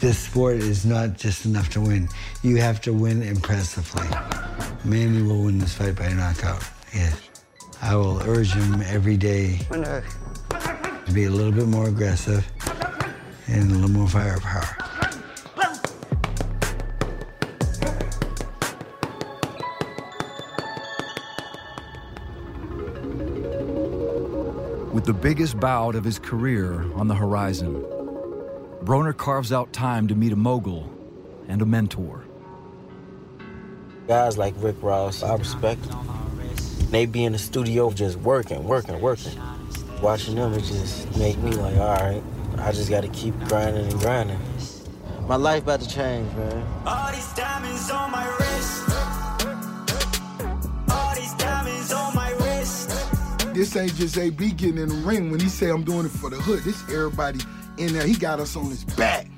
This 0.00 0.18
sport 0.18 0.56
is 0.56 0.84
not 0.84 1.14
just 1.16 1.44
enough 1.44 1.68
to 1.70 1.80
win. 1.80 2.08
You 2.42 2.56
have 2.56 2.80
to 2.82 2.92
win 2.92 3.22
impressively. 3.22 4.08
Manny 4.84 5.22
will 5.22 5.42
win 5.42 5.58
this 5.58 5.74
fight 5.74 5.94
by 5.94 6.08
knockout. 6.12 6.64
Yes. 6.94 7.20
I 7.82 7.94
will 7.96 8.20
urge 8.22 8.52
him 8.52 8.80
every 8.82 9.16
day 9.16 9.58
to 9.70 11.12
be 11.12 11.24
a 11.24 11.30
little 11.30 11.52
bit 11.52 11.66
more 11.66 11.88
aggressive 11.88 12.46
and 13.46 13.70
a 13.70 13.74
little 13.74 13.90
more 13.90 14.08
firepower. 14.08 14.76
With 24.92 25.04
the 25.04 25.12
biggest 25.12 25.60
bout 25.60 25.94
of 25.94 26.04
his 26.04 26.18
career 26.18 26.90
on 26.94 27.06
the 27.06 27.14
horizon, 27.14 27.84
Broner 28.82 29.16
carves 29.16 29.52
out 29.52 29.72
time 29.72 30.08
to 30.08 30.14
meet 30.14 30.32
a 30.32 30.36
mogul 30.36 30.90
and 31.48 31.60
a 31.62 31.66
mentor. 31.66 32.24
Guys 34.10 34.36
like 34.36 34.54
Rick 34.56 34.74
Ross, 34.82 35.22
I 35.22 35.36
respect 35.36 35.80
them. 35.84 36.04
They 36.90 37.06
be 37.06 37.24
in 37.24 37.30
the 37.30 37.38
studio 37.38 37.92
just 37.92 38.18
working, 38.18 38.64
working, 38.64 39.00
working. 39.00 39.30
Watching 40.02 40.34
them, 40.34 40.52
it 40.52 40.64
just 40.64 41.16
make 41.16 41.38
me 41.38 41.52
like, 41.52 41.76
all 41.76 41.94
right, 41.94 42.20
I 42.58 42.72
just 42.72 42.90
got 42.90 43.02
to 43.02 43.08
keep 43.10 43.38
grinding 43.44 43.86
and 43.86 44.00
grinding. 44.00 44.40
My 45.28 45.36
life 45.36 45.62
about 45.62 45.80
to 45.82 45.88
change, 45.88 46.28
man. 46.34 46.66
All 46.84 47.12
these 47.12 47.32
diamonds 47.34 47.88
on 47.88 48.10
my 48.10 48.26
wrist. 48.40 48.90
All 50.90 51.14
these 51.14 51.34
diamonds 51.34 51.92
on 51.92 52.12
my 52.12 52.32
wrist. 52.32 52.90
This 53.54 53.76
ain't 53.76 53.94
just 53.94 54.18
AB 54.18 54.50
getting 54.54 54.78
in 54.78 54.88
the 54.88 55.06
ring 55.06 55.30
when 55.30 55.38
he 55.38 55.48
say 55.48 55.70
I'm 55.70 55.84
doing 55.84 56.06
it 56.06 56.10
for 56.10 56.30
the 56.30 56.36
hood. 56.36 56.64
This 56.64 56.82
everybody 56.92 57.38
in 57.78 57.92
there. 57.92 58.08
He 58.08 58.14
got 58.14 58.40
us 58.40 58.56
on 58.56 58.70
his 58.70 58.82
back. 58.82 59.28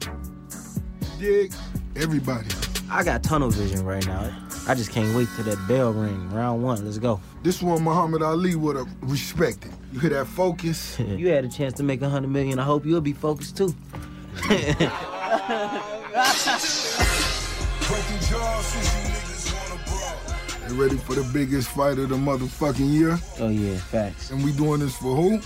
Dig? 1.18 1.52
Everybody. 1.94 2.48
I 2.90 3.04
got 3.04 3.22
tunnel 3.22 3.50
vision 3.50 3.84
right 3.84 4.06
now. 4.06 4.48
I 4.68 4.74
just 4.74 4.90
can't 4.90 5.14
wait 5.16 5.28
till 5.34 5.44
that 5.44 5.58
bell 5.66 5.92
ring. 5.92 6.30
Round 6.30 6.62
one, 6.62 6.84
let's 6.84 6.98
go. 6.98 7.20
This 7.42 7.60
one 7.60 7.82
Muhammad 7.82 8.22
Ali 8.22 8.54
would 8.54 8.76
have 8.76 8.88
respected. 9.02 9.72
You 9.92 9.98
hear 10.00 10.10
that 10.10 10.26
focus? 10.26 10.98
you 11.00 11.28
had 11.28 11.44
a 11.44 11.48
chance 11.48 11.74
to 11.74 11.82
make 11.82 12.00
a 12.02 12.08
hundred 12.08 12.28
million. 12.28 12.58
I 12.58 12.64
hope 12.64 12.86
you'll 12.86 13.00
be 13.00 13.12
focused 13.12 13.56
too. 13.56 13.74
You 20.68 20.82
ready 20.82 20.96
for 20.96 21.14
the 21.14 21.28
biggest 21.34 21.68
fight 21.68 21.98
of 21.98 22.08
the 22.08 22.14
motherfucking 22.14 22.90
year? 22.90 23.18
Oh 23.40 23.48
yeah, 23.50 23.76
facts. 23.76 24.30
And 24.30 24.42
we 24.42 24.52
doing 24.52 24.80
this 24.80 24.96
for 24.96 25.14
who? 25.14 25.40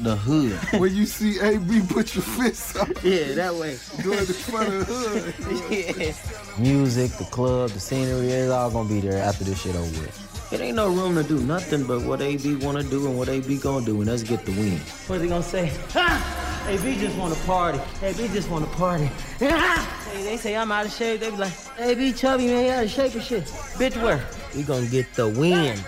The 0.00 0.14
hood. 0.14 0.52
when 0.80 0.94
you 0.94 1.06
see 1.06 1.40
AB, 1.40 1.80
put 1.88 2.14
your 2.14 2.22
fists 2.22 2.76
up. 2.76 2.88
Yeah, 3.02 3.32
that 3.32 3.54
way. 3.54 3.78
Doing 4.02 4.18
it 4.18 4.26
for 4.26 4.64
the 4.64 4.84
hood. 4.84 5.34
yeah. 5.70 6.12
Music, 6.58 7.12
the 7.12 7.24
club, 7.24 7.70
the 7.70 7.80
scenery, 7.80 8.28
it's 8.28 8.52
all 8.52 8.70
gonna 8.70 8.88
be 8.88 9.00
there 9.00 9.22
after 9.22 9.44
this 9.44 9.62
shit 9.62 9.74
over 9.74 10.00
with. 10.00 10.52
It 10.52 10.60
ain't 10.60 10.76
no 10.76 10.88
room 10.88 11.14
to 11.16 11.22
do 11.22 11.40
nothing 11.40 11.86
but 11.86 12.02
what 12.02 12.20
AB 12.20 12.56
wanna 12.56 12.82
do 12.82 13.06
and 13.06 13.18
what 13.18 13.28
AB 13.28 13.58
gonna 13.58 13.84
do, 13.84 13.96
and 14.00 14.10
let's 14.10 14.22
get 14.22 14.44
the 14.44 14.52
win. 14.52 14.78
What 15.06 15.16
are 15.16 15.18
they 15.18 15.28
gonna 15.28 15.42
say? 15.42 15.72
Ha! 15.90 16.66
AB 16.68 16.98
just 17.00 17.16
wanna 17.16 17.36
party. 17.46 17.80
AB 18.02 18.28
just 18.28 18.50
wanna 18.50 18.66
party. 18.66 19.06
hey, 19.38 20.22
they 20.24 20.36
say 20.36 20.56
I'm 20.56 20.70
out 20.70 20.86
of 20.86 20.92
shape. 20.92 21.20
They 21.20 21.30
be 21.30 21.36
like, 21.36 21.52
AB 21.78 22.12
chubby, 22.12 22.46
man, 22.48 22.64
you 22.64 22.70
out 22.72 22.84
of 22.84 22.90
shape 22.90 23.14
and 23.14 23.22
shit. 23.22 23.44
Bitch, 23.44 24.00
where? 24.02 24.24
We 24.54 24.62
gonna 24.62 24.86
get 24.86 25.14
the 25.14 25.28
win. 25.28 25.78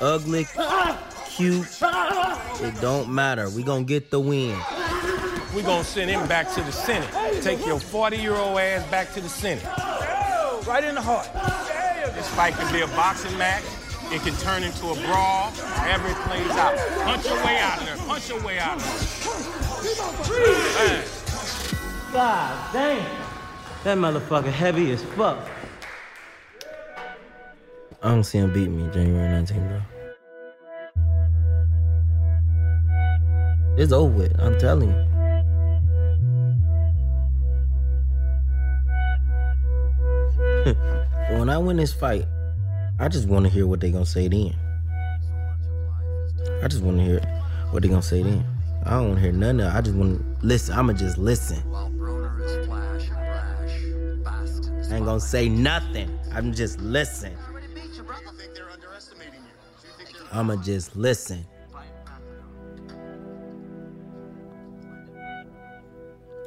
Ugly, 0.00 0.46
uh-uh. 0.56 1.15
Cute, 1.36 1.66
it 2.62 2.80
don't 2.80 3.10
matter. 3.10 3.50
We 3.50 3.62
gonna 3.62 3.84
get 3.84 4.10
the 4.10 4.18
win. 4.18 4.58
We 5.54 5.62
gonna 5.62 5.84
send 5.84 6.10
him 6.10 6.26
back 6.26 6.50
to 6.54 6.62
the 6.62 6.72
Senate. 6.72 7.10
Take 7.42 7.64
your 7.66 7.78
40-year-old 7.78 8.58
ass 8.58 8.90
back 8.90 9.12
to 9.14 9.20
the 9.20 9.28
Senate. 9.28 9.64
Right 10.66 10.82
in 10.82 10.94
the 10.94 11.02
heart. 11.02 11.28
This 12.14 12.28
fight 12.28 12.54
can 12.54 12.72
be 12.72 12.80
a 12.80 12.86
boxing 12.88 13.36
match. 13.38 13.62
It 14.10 14.22
can 14.22 14.34
turn 14.36 14.62
into 14.62 14.88
a 14.88 14.94
brawl. 15.06 15.50
However 15.50 16.08
it 16.08 16.16
plays 16.26 16.50
out. 16.52 16.76
Punch 17.04 17.26
your 17.26 17.44
way 17.44 17.58
out 17.58 17.78
of 17.80 17.86
there. 17.86 17.96
Punch 17.96 18.28
your 18.28 18.42
way 18.42 18.58
out 18.58 18.76
of 18.76 18.84
there. 20.28 21.04
God 22.12 22.72
damn. 22.72 23.04
That 23.84 23.98
motherfucker 23.98 24.50
heavy 24.50 24.90
as 24.92 25.02
fuck. 25.02 25.38
I 28.02 28.10
don't 28.10 28.24
see 28.24 28.38
him 28.38 28.52
beat 28.52 28.68
me 28.68 28.88
January 28.92 29.28
19th, 29.42 29.68
bro. 29.68 29.80
It's 33.78 33.92
over 33.92 34.10
with, 34.10 34.40
I'm 34.40 34.58
telling 34.58 34.88
you. 34.88 34.94
when 41.38 41.50
I 41.50 41.58
win 41.58 41.76
this 41.76 41.92
fight, 41.92 42.24
I 42.98 43.08
just 43.08 43.28
want 43.28 43.44
to 43.44 43.50
hear 43.50 43.66
what 43.66 43.80
they 43.80 43.90
gonna 43.90 44.06
say 44.06 44.28
then. 44.28 44.56
I 46.62 46.68
just 46.68 46.82
want 46.82 46.96
to 46.96 47.04
hear 47.04 47.20
what 47.70 47.82
they 47.82 47.88
gonna 47.88 48.00
say 48.00 48.22
then. 48.22 48.46
I 48.86 48.92
don't 48.92 49.08
want 49.08 49.16
to 49.16 49.20
hear 49.20 49.32
none 49.32 49.60
of 49.60 49.66
it. 49.66 49.76
I 49.76 49.82
just 49.82 49.96
want 49.96 50.20
to 50.20 50.46
listen. 50.46 50.74
I'ma 50.74 50.94
just 50.94 51.18
listen. 51.18 51.62
I 54.26 54.96
ain't 54.96 55.04
gonna 55.04 55.20
say 55.20 55.50
nothing. 55.50 56.18
I'm 56.32 56.54
just 56.54 56.80
listen. 56.80 57.36
I'ma 60.32 60.56
just 60.56 60.96
listen. 60.96 61.44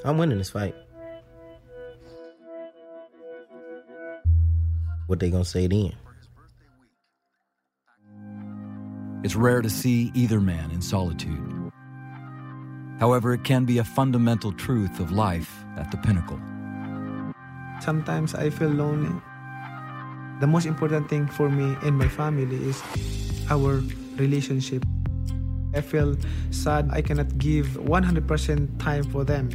I'm 0.05 0.17
winning 0.17 0.37
this 0.37 0.49
fight. 0.49 0.75
What 5.07 5.19
they 5.19 5.29
gonna 5.29 5.43
say 5.43 5.67
then? 5.67 5.93
It's 9.23 9.35
rare 9.35 9.61
to 9.61 9.69
see 9.69 10.11
either 10.15 10.39
man 10.39 10.71
in 10.71 10.81
solitude. 10.81 11.71
However, 12.99 13.33
it 13.33 13.43
can 13.43 13.65
be 13.65 13.79
a 13.79 13.83
fundamental 13.83 14.53
truth 14.53 14.99
of 14.99 15.11
life 15.11 15.51
at 15.77 15.91
the 15.91 15.97
pinnacle. 15.97 16.39
Sometimes 17.81 18.35
I 18.35 18.49
feel 18.49 18.69
lonely. 18.69 19.11
The 20.39 20.47
most 20.47 20.65
important 20.65 21.09
thing 21.09 21.27
for 21.27 21.49
me 21.49 21.75
and 21.83 21.97
my 21.97 22.07
family 22.07 22.55
is 22.55 22.81
our 23.49 23.83
relationship. 24.15 24.85
I 25.75 25.81
feel 25.81 26.15
sad 26.51 26.89
I 26.91 27.01
cannot 27.01 27.37
give 27.37 27.67
100% 27.75 28.79
time 28.79 29.03
for 29.03 29.25
them. 29.25 29.49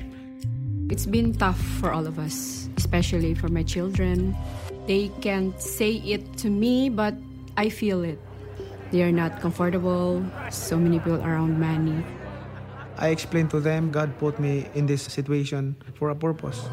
It's 0.90 1.06
been 1.06 1.32
tough 1.32 1.60
for 1.80 1.92
all 1.92 2.06
of 2.06 2.18
us, 2.18 2.68
especially 2.76 3.32
for 3.32 3.48
my 3.48 3.62
children. 3.62 4.36
They 4.86 5.08
can't 5.24 5.56
say 5.60 5.96
it 6.04 6.36
to 6.44 6.50
me, 6.50 6.90
but 6.90 7.16
I 7.56 7.70
feel 7.70 8.04
it. 8.04 8.20
They 8.92 9.02
are 9.02 9.10
not 9.10 9.40
comfortable, 9.40 10.20
so 10.50 10.76
many 10.76 11.00
people 11.00 11.24
around 11.24 11.58
Manny. 11.58 12.04
I 12.98 13.08
explain 13.08 13.48
to 13.48 13.60
them 13.60 13.90
God 13.90 14.12
put 14.20 14.38
me 14.38 14.68
in 14.74 14.84
this 14.84 15.02
situation 15.02 15.74
for 15.96 16.10
a 16.10 16.14
purpose. 16.14 16.68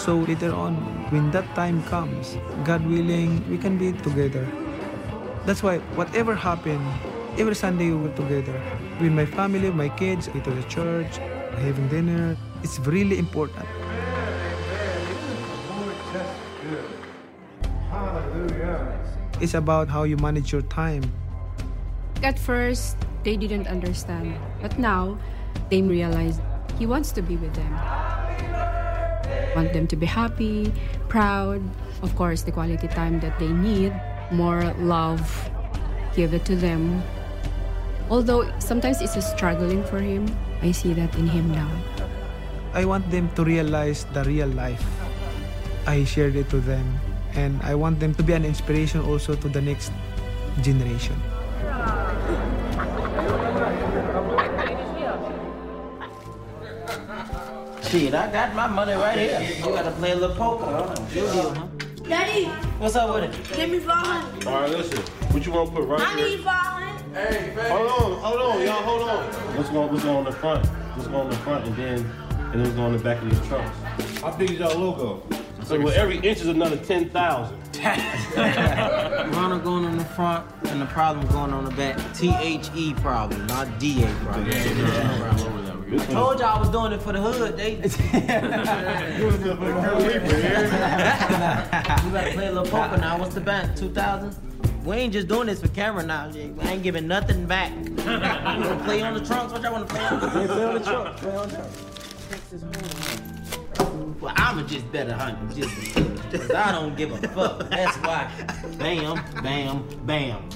So 0.00 0.24
later 0.24 0.54
on, 0.56 0.80
when 1.12 1.30
that 1.32 1.44
time 1.54 1.84
comes, 1.84 2.38
God 2.64 2.80
willing, 2.88 3.44
we 3.50 3.58
can 3.58 3.76
be 3.76 3.92
together. 3.92 4.48
That's 5.44 5.62
why 5.62 5.78
whatever 5.92 6.34
happened, 6.34 6.88
every 7.36 7.54
Sunday 7.54 7.92
we 7.92 8.08
were 8.08 8.16
together. 8.16 8.56
With 9.00 9.12
my 9.12 9.26
family, 9.26 9.70
my 9.70 9.88
kids, 9.90 10.26
go 10.26 10.40
to 10.40 10.50
the 10.50 10.66
church, 10.66 11.22
having 11.62 11.86
dinner. 11.86 12.36
It's 12.64 12.80
really 12.80 13.16
important. 13.18 13.64
It's 19.40 19.54
about 19.54 19.86
how 19.86 20.02
you 20.02 20.16
manage 20.16 20.50
your 20.50 20.62
time. 20.62 21.06
At 22.24 22.38
first, 22.38 22.98
they 23.22 23.36
didn't 23.36 23.68
understand, 23.68 24.34
but 24.60 24.76
now 24.80 25.16
they 25.70 25.80
realize 25.80 26.40
he 26.76 26.86
wants 26.86 27.12
to 27.12 27.22
be 27.22 27.36
with 27.36 27.54
them. 27.54 27.70
Want 29.54 29.72
them 29.72 29.86
to 29.86 29.94
be 29.94 30.06
happy, 30.06 30.72
proud, 31.08 31.62
of 32.02 32.16
course, 32.16 32.42
the 32.42 32.50
quality 32.50 32.88
time 32.88 33.20
that 33.20 33.38
they 33.38 33.46
need, 33.46 33.94
more 34.32 34.74
love, 34.82 35.22
give 36.16 36.34
it 36.34 36.44
to 36.46 36.56
them. 36.56 37.02
Although 38.10 38.48
sometimes 38.58 39.00
it's 39.02 39.16
a 39.16 39.22
struggling 39.22 39.84
for 39.84 40.00
him, 40.00 40.24
I 40.62 40.72
see 40.72 40.92
that 40.94 41.14
in 41.16 41.26
him 41.28 41.52
now. 41.52 41.68
I 42.72 42.84
want 42.84 43.10
them 43.10 43.28
to 43.36 43.44
realize 43.44 44.04
the 44.12 44.24
real 44.24 44.48
life. 44.48 44.82
I 45.86 46.04
shared 46.04 46.36
it 46.36 46.48
to 46.50 46.60
them, 46.60 46.84
and 47.34 47.60
I 47.62 47.74
want 47.74 48.00
them 48.00 48.14
to 48.16 48.22
be 48.22 48.32
an 48.32 48.44
inspiration 48.44 49.00
also 49.04 49.34
to 49.36 49.48
the 49.48 49.60
next 49.60 49.92
generation. 50.62 51.16
Shit, 57.82 58.12
I 58.14 58.30
got 58.30 58.54
my 58.54 58.66
money 58.66 58.92
right 58.92 59.16
here. 59.18 59.40
You 59.58 59.64
gotta 59.72 59.90
play 59.92 60.12
a 60.12 60.16
little 60.16 60.36
poker. 60.36 60.68
Your 61.14 61.24
deal, 61.32 61.54
huh? 61.54 61.66
Daddy, 62.06 62.44
What's 62.78 62.96
up 62.96 63.12
with 63.14 63.24
it? 63.24 63.56
give 63.56 63.70
me 63.70 63.78
500. 63.80 64.46
All 64.46 64.60
right, 64.62 64.70
listen. 64.70 65.00
What 65.32 65.44
you 65.46 65.52
want 65.52 65.70
to 65.70 65.76
put 65.76 65.88
right 65.88 66.00
I 66.00 66.14
here? 66.16 66.28
need 66.36 66.44
500. 66.44 66.57
Hey, 67.18 67.52
hold 67.68 67.90
on, 67.90 68.20
hold 68.20 68.40
on, 68.40 68.62
y'all, 68.64 68.74
hold 68.74 69.02
on. 69.08 69.56
Let's 69.56 69.70
go, 69.70 69.86
let's 69.86 70.04
go 70.04 70.18
on 70.18 70.24
the 70.24 70.30
front. 70.30 70.64
Let's 70.96 71.08
go 71.08 71.16
on 71.16 71.28
the 71.28 71.36
front 71.38 71.66
and 71.66 71.74
then, 71.74 71.98
and 72.30 72.52
then 72.52 72.62
let's 72.62 72.76
go 72.76 72.82
on 72.82 72.92
the 72.92 73.00
back 73.00 73.20
of 73.20 73.32
your 73.32 73.42
trunks. 73.46 74.20
How 74.20 74.36
big 74.36 74.52
is 74.52 74.60
y'all 74.60 74.78
logo? 74.78 75.26
So 75.64 75.80
well, 75.80 75.92
every 75.96 76.18
inch 76.18 76.42
is 76.42 76.46
another 76.46 76.76
10,000. 76.76 77.56
Ronald 79.34 79.64
going 79.64 79.84
on 79.84 79.98
the 79.98 80.04
front 80.04 80.46
and 80.66 80.80
the 80.80 80.86
problem 80.86 81.26
going 81.26 81.52
on 81.52 81.64
the 81.64 81.72
back. 81.72 81.98
T 82.14 82.32
H 82.38 82.70
E 82.76 82.94
problem, 82.94 83.44
not 83.48 83.80
D 83.80 84.04
A 84.04 84.06
problem. 84.22 84.48
I 84.48 86.06
told 86.06 86.38
y'all 86.38 86.56
I 86.56 86.60
was 86.60 86.68
doing 86.68 86.92
it 86.92 87.02
for 87.02 87.12
the 87.12 87.20
hood. 87.20 87.56
They. 87.56 87.72
you 87.72 87.80
better 92.12 92.32
play 92.32 92.46
a 92.46 92.52
little 92.52 92.64
poker 92.64 92.96
now. 92.96 93.18
What's 93.18 93.34
the 93.34 93.40
bet? 93.40 93.76
Two 93.76 93.90
thousand. 93.90 94.47
We 94.84 94.96
ain't 94.96 95.12
just 95.12 95.28
doing 95.28 95.46
this 95.46 95.60
for 95.60 95.68
camera 95.68 96.04
now. 96.04 96.30
Jay. 96.30 96.48
We 96.48 96.64
ain't 96.64 96.82
giving 96.82 97.06
nothing 97.06 97.46
back. 97.46 97.72
you 97.86 98.04
wanna 98.04 98.80
play 98.84 99.02
on 99.02 99.14
the 99.14 99.24
trunks? 99.24 99.52
What 99.52 99.62
y'all 99.62 99.72
wanna 99.72 99.84
play 99.86 100.04
on? 100.04 100.20
play 100.30 100.64
on 100.64 100.74
the 100.74 100.80
trunks. 100.80 101.20
Play 101.20 101.36
on 101.36 101.48
the 101.48 101.54
trunks. 101.56 101.84
Texas 102.30 102.62
hold 102.62 102.76
'em. 102.76 104.20
Well, 104.20 104.34
I'ma 104.36 104.62
just 104.62 104.90
bet 104.90 105.08
a 105.08 105.14
hundred 105.14 105.54
just 105.54 105.74
because. 105.76 106.18
Cause 106.30 106.50
I 106.50 106.72
don't 106.72 106.96
give 106.96 107.12
a 107.12 107.28
fuck. 107.28 107.70
That's 107.70 107.96
why. 107.98 108.30
Bam, 108.78 109.22
bam, 109.42 109.84
bam. 110.04 110.48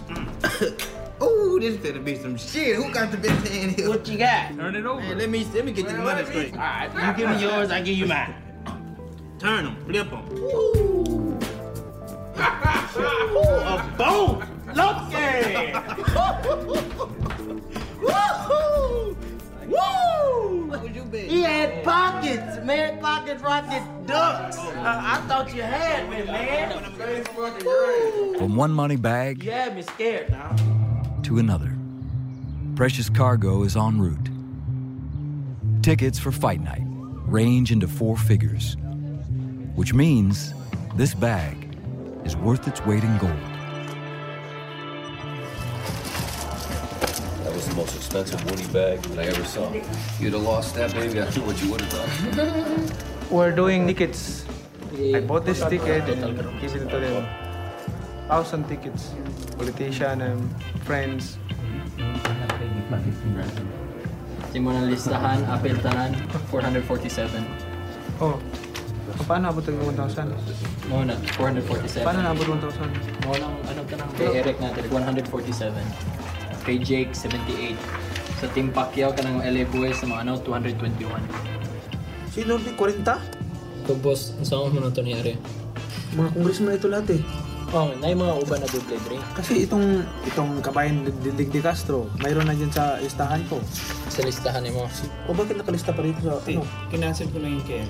Ooh, 1.22 1.61
this 1.61 1.76
better 1.76 2.00
be 2.00 2.16
some 2.16 2.37
shit. 2.37 2.76
Who 2.76 2.92
got 2.92 3.11
the 3.12 3.16
best 3.16 3.46
hand 3.46 3.72
here? 3.72 3.88
What 3.88 4.06
you 4.08 4.18
got? 4.18 4.54
Turn 4.56 4.74
it 4.74 4.85
over. 4.85 5.00
Man, 5.00 5.18
let 5.18 5.30
me 5.30 5.46
let 5.54 5.64
me 5.64 5.72
get 5.72 5.87
this 5.87 5.96
money 5.96 6.24
straight. 6.26 6.52
All 6.54 6.58
right, 6.58 6.90
you 7.18 7.24
give 7.24 7.30
me 7.37 7.40
yours, 7.42 7.70
I 7.70 7.80
give 7.80 7.96
you 7.96 8.06
mine. 8.06 8.35
Turn 9.38 9.64
them, 9.64 9.76
flip 9.87 10.11
them. 10.11 10.24
Ooh, 10.32 11.21
a 12.37 13.95
bone. 13.99 14.49
Woo! 18.01 19.16
Woo! 19.66 20.66
What 20.66 20.95
you 20.95 21.03
bet? 21.05 21.25
He 21.29 21.42
had 21.42 21.85
pockets, 21.85 22.64
man. 22.64 23.01
Pockets, 23.01 23.42
rocket 23.42 23.83
ducks. 24.07 24.59
Uh, 24.59 24.83
I 24.85 25.21
thought 25.29 25.55
you 25.55 25.62
had 25.62 26.09
me, 26.11 26.25
man. 26.25 26.79
From 28.38 28.57
one 28.57 28.73
money 28.73 28.97
bag 28.97 29.42
You 29.42 29.51
had 29.51 29.75
me 29.77 29.83
scared 29.83 30.31
now. 30.31 30.55
to 31.23 31.38
another, 31.38 31.77
precious 32.77 33.09
cargo 33.09 33.62
is 33.62 33.77
en 33.77 34.01
route. 34.01 34.29
Tickets 35.83 36.18
for 36.18 36.33
fight 36.33 36.61
night 36.61 36.83
range 37.27 37.73
into 37.73 37.88
four 37.88 38.16
figures, 38.16 38.77
which 39.75 39.95
means 39.95 40.55
this 40.97 41.14
bag 41.14 41.62
is 42.24 42.37
worth 42.37 42.66
its 42.68 42.85
weight 42.87 43.04
in 43.04 43.16
gold. 43.18 43.32
That 47.42 47.52
was 47.52 47.68
the 47.68 47.74
most 47.74 47.96
expensive 47.96 48.44
Woody 48.50 48.66
bag 48.72 49.02
that 49.02 49.18
I 49.18 49.28
ever 49.28 49.44
saw. 49.44 49.72
You'd 50.18 50.32
have 50.35 50.42
lost 50.42 50.74
that 50.76 50.92
baby, 50.94 51.20
I 51.20 51.28
know 51.35 51.42
what 51.42 51.61
you 51.62 51.70
would 51.70 51.80
have 51.80 51.90
done. 51.90 52.96
We're 53.30 53.52
doing 53.52 53.87
tickets. 53.87 54.44
I 54.92 55.20
bought 55.20 55.44
this 55.44 55.64
ticket 55.64 56.08
and 56.08 56.37
give 56.61 56.74
it 56.76 56.88
to 56.88 56.98
them. 57.00 57.26
Thousand 58.28 58.68
tickets. 58.68 59.14
Politician 59.56 60.20
and 60.20 60.40
friends. 60.85 61.38
Yung 64.52 64.68
mga 64.68 64.92
listahan, 64.92 65.40
apel 65.48 65.80
tanan, 65.80 66.12
447. 66.52 67.40
Oh, 68.20 68.37
paano 69.27 69.53
abot 69.53 69.64
ng 69.64 69.94
1,000? 69.94 70.33
Muna, 70.88 71.14
447. 71.37 72.07
Paano 72.07 72.20
naabot 72.25 72.46
1,000? 72.48 73.29
Muna, 73.29 73.46
ano 73.51 73.81
ka 73.85 73.94
nang 73.98 74.11
Kay 74.16 74.31
Eric 74.40 74.57
natin, 74.62 74.83
147. 74.88 75.72
Kay 76.64 76.77
Jake, 76.81 77.12
78. 77.12 77.77
Sa 78.42 78.46
Team 78.51 78.72
Pacquiao 78.72 79.14
ka 79.14 79.22
ng 79.22 79.42
LA 79.42 79.68
Boys, 79.68 79.98
sa 79.98 80.07
mga 80.09 80.27
ano, 80.27 80.38
221. 80.40 81.09
Sino 82.33 82.57
ulit? 82.57 82.75
40? 82.75 83.05
Ito 83.83 83.98
boss, 83.98 84.33
saan 84.46 84.70
mo 84.70 84.79
na 84.79 84.94
ito 84.94 85.03
nangyari? 85.03 85.35
Mga 86.14 86.29
congressman 86.38 86.79
ito 86.79 86.88
lahat 86.88 87.18
eh. 87.18 87.22
Oh, 87.72 87.88
na 87.88 88.12
yung 88.12 88.20
mga 88.20 88.37
uban 88.37 88.61
na 88.61 88.68
double 88.68 89.01
pre. 89.09 89.16
Kasi 89.33 89.64
itong 89.64 90.05
itong 90.29 90.61
kabayan 90.61 91.09
Dig 91.09 91.48
de 91.48 91.61
Castro, 91.64 92.05
mayroon 92.20 92.44
na 92.44 92.53
dyan 92.53 92.68
sa 92.68 93.01
listahan 93.01 93.40
ko. 93.48 93.64
Sa 94.12 94.20
listahan 94.29 94.68
mo. 94.77 94.85
O 95.25 95.33
bakit 95.33 95.57
nakalista 95.57 95.88
pa 95.88 96.05
rito 96.05 96.20
sa 96.20 96.37
ano? 96.37 96.68
Kinancel 96.92 97.33
ko 97.33 97.40
lang 97.40 97.57
yung 97.57 97.64
kay 97.64 97.81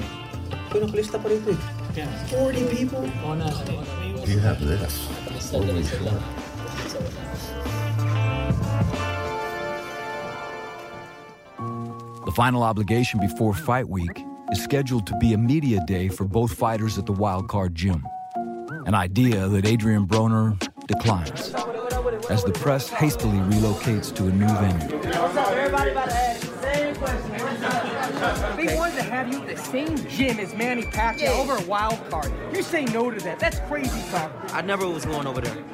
Eric. 0.73 0.81
Pero 0.81 0.87
nakalista 0.87 1.19
pa 1.19 1.29
rito 1.29 1.51
eh. 1.51 1.57
Yeah. 1.97 2.09
40 2.33 2.65
people? 2.73 3.05
Oo 3.05 3.35
na. 3.37 3.45
You 4.25 4.41
have 4.41 4.59
this. 4.65 5.09
Lista 5.29 5.61
din 5.61 5.85
sila. 5.85 6.13
The 12.25 12.33
final 12.33 12.63
obligation 12.63 13.21
before 13.21 13.53
fight 13.53 13.89
week 13.89 14.25
is 14.53 14.63
scheduled 14.63 15.07
to 15.07 15.17
be 15.19 15.35
a 15.35 15.39
media 15.39 15.81
day 15.87 16.09
for 16.09 16.25
both 16.25 16.55
fighters 16.55 16.97
at 16.97 17.05
the 17.05 17.13
Wildcard 17.13 17.75
Gym. 17.75 18.07
An 18.87 18.95
idea 18.95 19.49
that 19.49 19.67
Adrian 19.67 20.07
Broner 20.07 20.57
declines 20.87 21.53
as 22.31 22.43
the 22.45 22.53
press 22.53 22.89
hastily 22.89 23.39
relocates 23.53 24.15
to 24.15 24.29
a 24.29 24.33
new 24.33 24.49
venue. 24.49 24.89
They 28.57 28.77
wanted 28.77 28.95
to 28.97 29.03
have 29.03 29.33
you 29.33 29.41
at 29.43 29.49
the 29.49 29.57
same 29.57 29.97
gym 30.09 30.39
as 30.39 30.55
Manny 30.55 30.83
Pacquiao 30.83 31.41
over 31.41 31.57
a 31.57 31.63
wild 31.67 31.99
card. 32.09 32.31
You 32.55 32.63
say 32.63 32.85
no 32.85 33.11
to 33.11 33.19
that. 33.25 33.41
That's 33.41 33.59
crazy 33.61 34.01
talk. 34.11 34.31
I 34.53 34.61
never 34.61 34.89
was 34.89 35.05
going 35.05 35.27
over 35.27 35.41
there. 35.41 35.65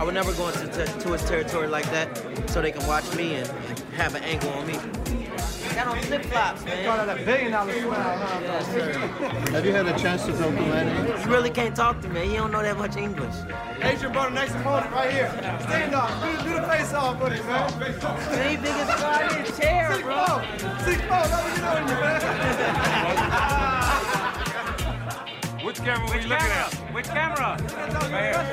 I 0.00 0.04
would 0.04 0.14
never 0.14 0.32
go 0.32 0.48
into 0.48 0.66
to, 0.66 0.84
to 0.84 1.12
his 1.12 1.22
territory 1.24 1.68
like 1.68 1.84
that 1.92 2.50
so 2.50 2.60
they 2.60 2.72
can 2.72 2.84
watch 2.88 3.04
me 3.14 3.36
and 3.36 3.46
have 3.94 4.16
an 4.16 4.24
angle 4.24 4.50
on 4.50 4.66
me. 4.66 5.21
Got 5.74 5.86
on 5.88 5.98
flip 6.02 6.24
flops, 6.26 6.64
man. 6.64 6.84
Call 6.84 7.06
that 7.06 7.20
a 7.20 7.24
billion 7.24 7.52
dollar 7.52 7.72
swell, 7.80 7.92
huh? 7.94 8.40
Yes. 8.42 9.48
Have 9.48 9.64
you 9.66 9.72
had 9.72 9.86
a 9.86 9.98
chance 9.98 10.24
to 10.26 10.32
talk 10.32 10.46
to 10.48 10.52
Manny? 10.52 11.22
You 11.22 11.30
really 11.30 11.50
can't 11.50 11.74
talk 11.74 12.00
to 12.02 12.08
me. 12.08 12.28
He 12.28 12.34
don't 12.36 12.50
know 12.52 12.62
that 12.62 12.76
much 12.76 12.96
English. 12.96 13.34
Adrian 13.80 14.12
Broner, 14.14 14.32
next 14.34 14.54
opponent 14.54 14.92
right 14.92 15.10
here. 15.10 15.30
Stand 15.62 15.94
up. 15.94 16.10
Do, 16.22 16.48
do 16.50 16.54
the 16.60 16.66
face 16.68 16.92
off 16.92 17.20
with 17.22 17.32
it, 17.32 17.44
man. 17.46 17.70
He 18.50 18.56
big 18.56 18.66
as 18.66 19.00
God 19.00 19.32
in 19.32 19.44
his 19.44 19.58
chair, 19.58 19.92
Six 19.92 20.02
bro. 20.02 20.24
four. 20.24 20.42
Six 20.84 21.00
four. 21.02 21.24
Let 21.32 21.46
me 21.46 21.54
get 21.56 21.64
on 21.64 21.88
you, 21.88 21.94
man. 21.94 23.58
Which 25.72 25.84
camera 25.84 26.06
were 26.06 26.20
you 26.20 26.28
looking 26.28 26.46
at? 26.48 26.74
Which 26.92 27.06
camera? 27.06 27.56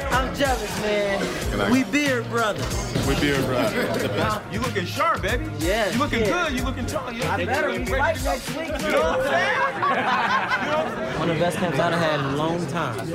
I'm 0.09 0.33
jealous, 0.35 0.81
man. 0.81 1.69
We 1.69 1.83
beard 1.83 2.29
brothers. 2.29 3.05
We 3.05 3.13
beer 3.19 3.41
brother. 3.41 4.41
You 4.53 4.61
looking 4.61 4.85
sharp, 4.85 5.21
baby. 5.21 5.45
Yes. 5.59 5.95
You 5.95 5.99
looking 5.99 6.21
yeah. 6.21 6.45
good. 6.45 6.57
You 6.57 6.63
looking 6.63 6.85
tall. 6.85 7.11
You 7.11 7.23
I 7.23 7.43
better 7.43 7.77
be 7.77 7.83
fighting 7.83 8.23
next 8.23 8.49
week. 8.55 8.69
You 8.79 8.91
know 8.91 9.01
what 9.01 9.19
I'm 9.19 10.93
saying? 10.95 11.19
One 11.19 11.29
of 11.29 11.35
the 11.35 11.41
best 11.43 11.57
camps 11.57 11.77
I've 11.77 11.93
had 11.93 12.21
in 12.21 12.25
a 12.25 12.37
long 12.37 12.65
time. 12.67 13.05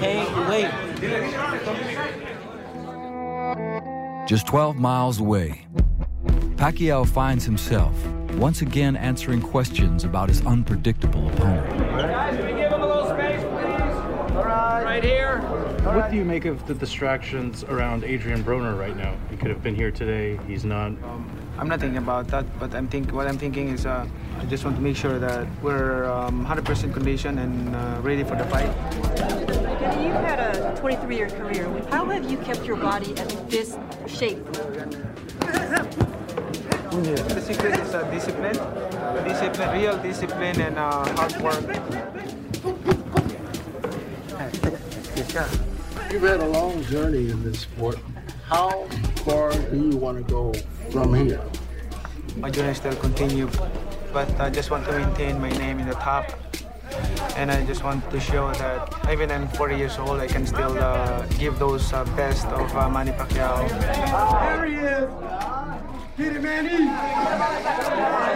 Can't 0.00 0.48
wait. 0.48 0.70
Just 4.26 4.46
12 4.46 4.76
miles 4.76 5.20
away, 5.20 5.66
Pacquiao 6.56 7.06
finds 7.06 7.44
himself 7.44 7.94
once 8.36 8.62
again 8.62 8.96
answering 8.96 9.42
questions 9.42 10.04
about 10.04 10.30
his 10.30 10.40
unpredictable 10.46 11.28
opponent. 11.28 12.57
Right. 15.00 15.04
Right 15.04 15.10
here. 15.10 15.40
What 15.94 16.10
do 16.10 16.16
you 16.16 16.24
make 16.24 16.44
of 16.44 16.66
the 16.66 16.74
distractions 16.74 17.64
around 17.64 18.04
Adrian 18.04 18.42
Broner 18.42 18.78
right 18.78 18.96
now? 18.96 19.16
He 19.30 19.36
could 19.36 19.50
have 19.50 19.62
been 19.62 19.74
here 19.74 19.90
today. 19.90 20.38
He's 20.46 20.64
not. 20.64 20.92
I'm 21.58 21.68
not 21.68 21.80
thinking 21.80 21.98
about 21.98 22.28
that, 22.28 22.44
but 22.58 22.74
I'm 22.74 22.86
think 22.88 23.12
what 23.12 23.26
I'm 23.26 23.38
thinking 23.38 23.68
is 23.70 23.84
uh, 23.84 24.06
I 24.38 24.44
just 24.44 24.64
want 24.64 24.76
to 24.76 24.82
make 24.82 24.96
sure 24.96 25.18
that 25.18 25.46
we're 25.62 26.04
um, 26.04 26.46
100% 26.46 26.92
condition 26.92 27.38
and 27.38 27.74
uh, 27.74 27.98
ready 28.00 28.22
for 28.22 28.36
the 28.36 28.44
fight. 28.44 28.70
Kenny, 29.80 30.06
you've 30.06 30.14
had 30.14 30.38
a 30.38 30.80
23-year 30.80 31.30
career. 31.30 31.66
How 31.90 32.04
have 32.06 32.30
you 32.30 32.38
kept 32.38 32.64
your 32.64 32.76
body 32.76 33.16
at 33.18 33.50
this 33.50 33.76
shape? 34.06 34.44
The 36.98 37.40
secret 37.40 37.78
is 37.80 37.94
uh, 37.94 38.08
discipline, 38.10 38.58
discipline, 39.24 39.80
real 39.80 39.98
discipline, 39.98 40.60
and 40.60 40.78
uh, 40.78 41.08
hard 41.14 41.36
work. 41.42 41.64
Good. 45.18 45.50
You've 46.12 46.22
had 46.22 46.38
a 46.38 46.46
long 46.46 46.80
journey 46.84 47.28
in 47.28 47.42
this 47.42 47.60
sport. 47.60 47.98
How 48.46 48.86
far 49.26 49.50
do 49.52 49.90
you 49.90 49.96
want 49.96 50.16
to 50.16 50.32
go 50.32 50.52
from 50.92 51.12
here? 51.12 51.42
My 52.36 52.50
journey 52.50 52.72
still 52.74 52.94
continue, 52.94 53.50
but 54.12 54.30
I 54.40 54.48
just 54.48 54.70
want 54.70 54.86
to 54.86 54.92
maintain 54.92 55.40
my 55.40 55.50
name 55.50 55.80
in 55.80 55.88
the 55.88 55.94
top. 55.94 56.30
And 57.36 57.50
I 57.50 57.66
just 57.66 57.82
want 57.82 58.08
to 58.12 58.20
show 58.20 58.52
that 58.54 59.10
even 59.10 59.32
I'm 59.32 59.48
40 59.48 59.76
years 59.76 59.98
old, 59.98 60.20
I 60.20 60.28
can 60.28 60.46
still 60.46 60.78
uh, 60.78 61.26
give 61.36 61.58
those 61.58 61.92
uh, 61.92 62.04
best 62.14 62.46
of 62.46 62.74
uh, 62.76 62.88
Manny 62.88 63.10
Pacquiao. 63.10 63.68
There 63.68 64.66
he 64.66 64.76
is. 64.76 65.10
Get 66.16 66.36
it, 66.36 66.42
Manny. 66.42 68.27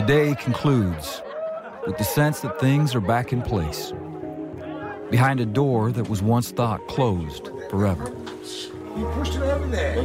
The 0.00 0.06
day 0.06 0.34
concludes 0.34 1.20
with 1.86 1.98
the 1.98 2.04
sense 2.04 2.40
that 2.40 2.58
things 2.58 2.94
are 2.94 3.02
back 3.02 3.34
in 3.34 3.42
place. 3.42 3.92
Behind 5.10 5.40
a 5.40 5.44
door 5.44 5.92
that 5.92 6.08
was 6.08 6.22
once 6.22 6.52
thought 6.52 6.88
closed 6.88 7.50
forever. 7.68 8.06
You 8.96 9.04
pushed 9.12 9.34
it 9.34 9.42
over 9.42 9.66
there. 9.66 10.02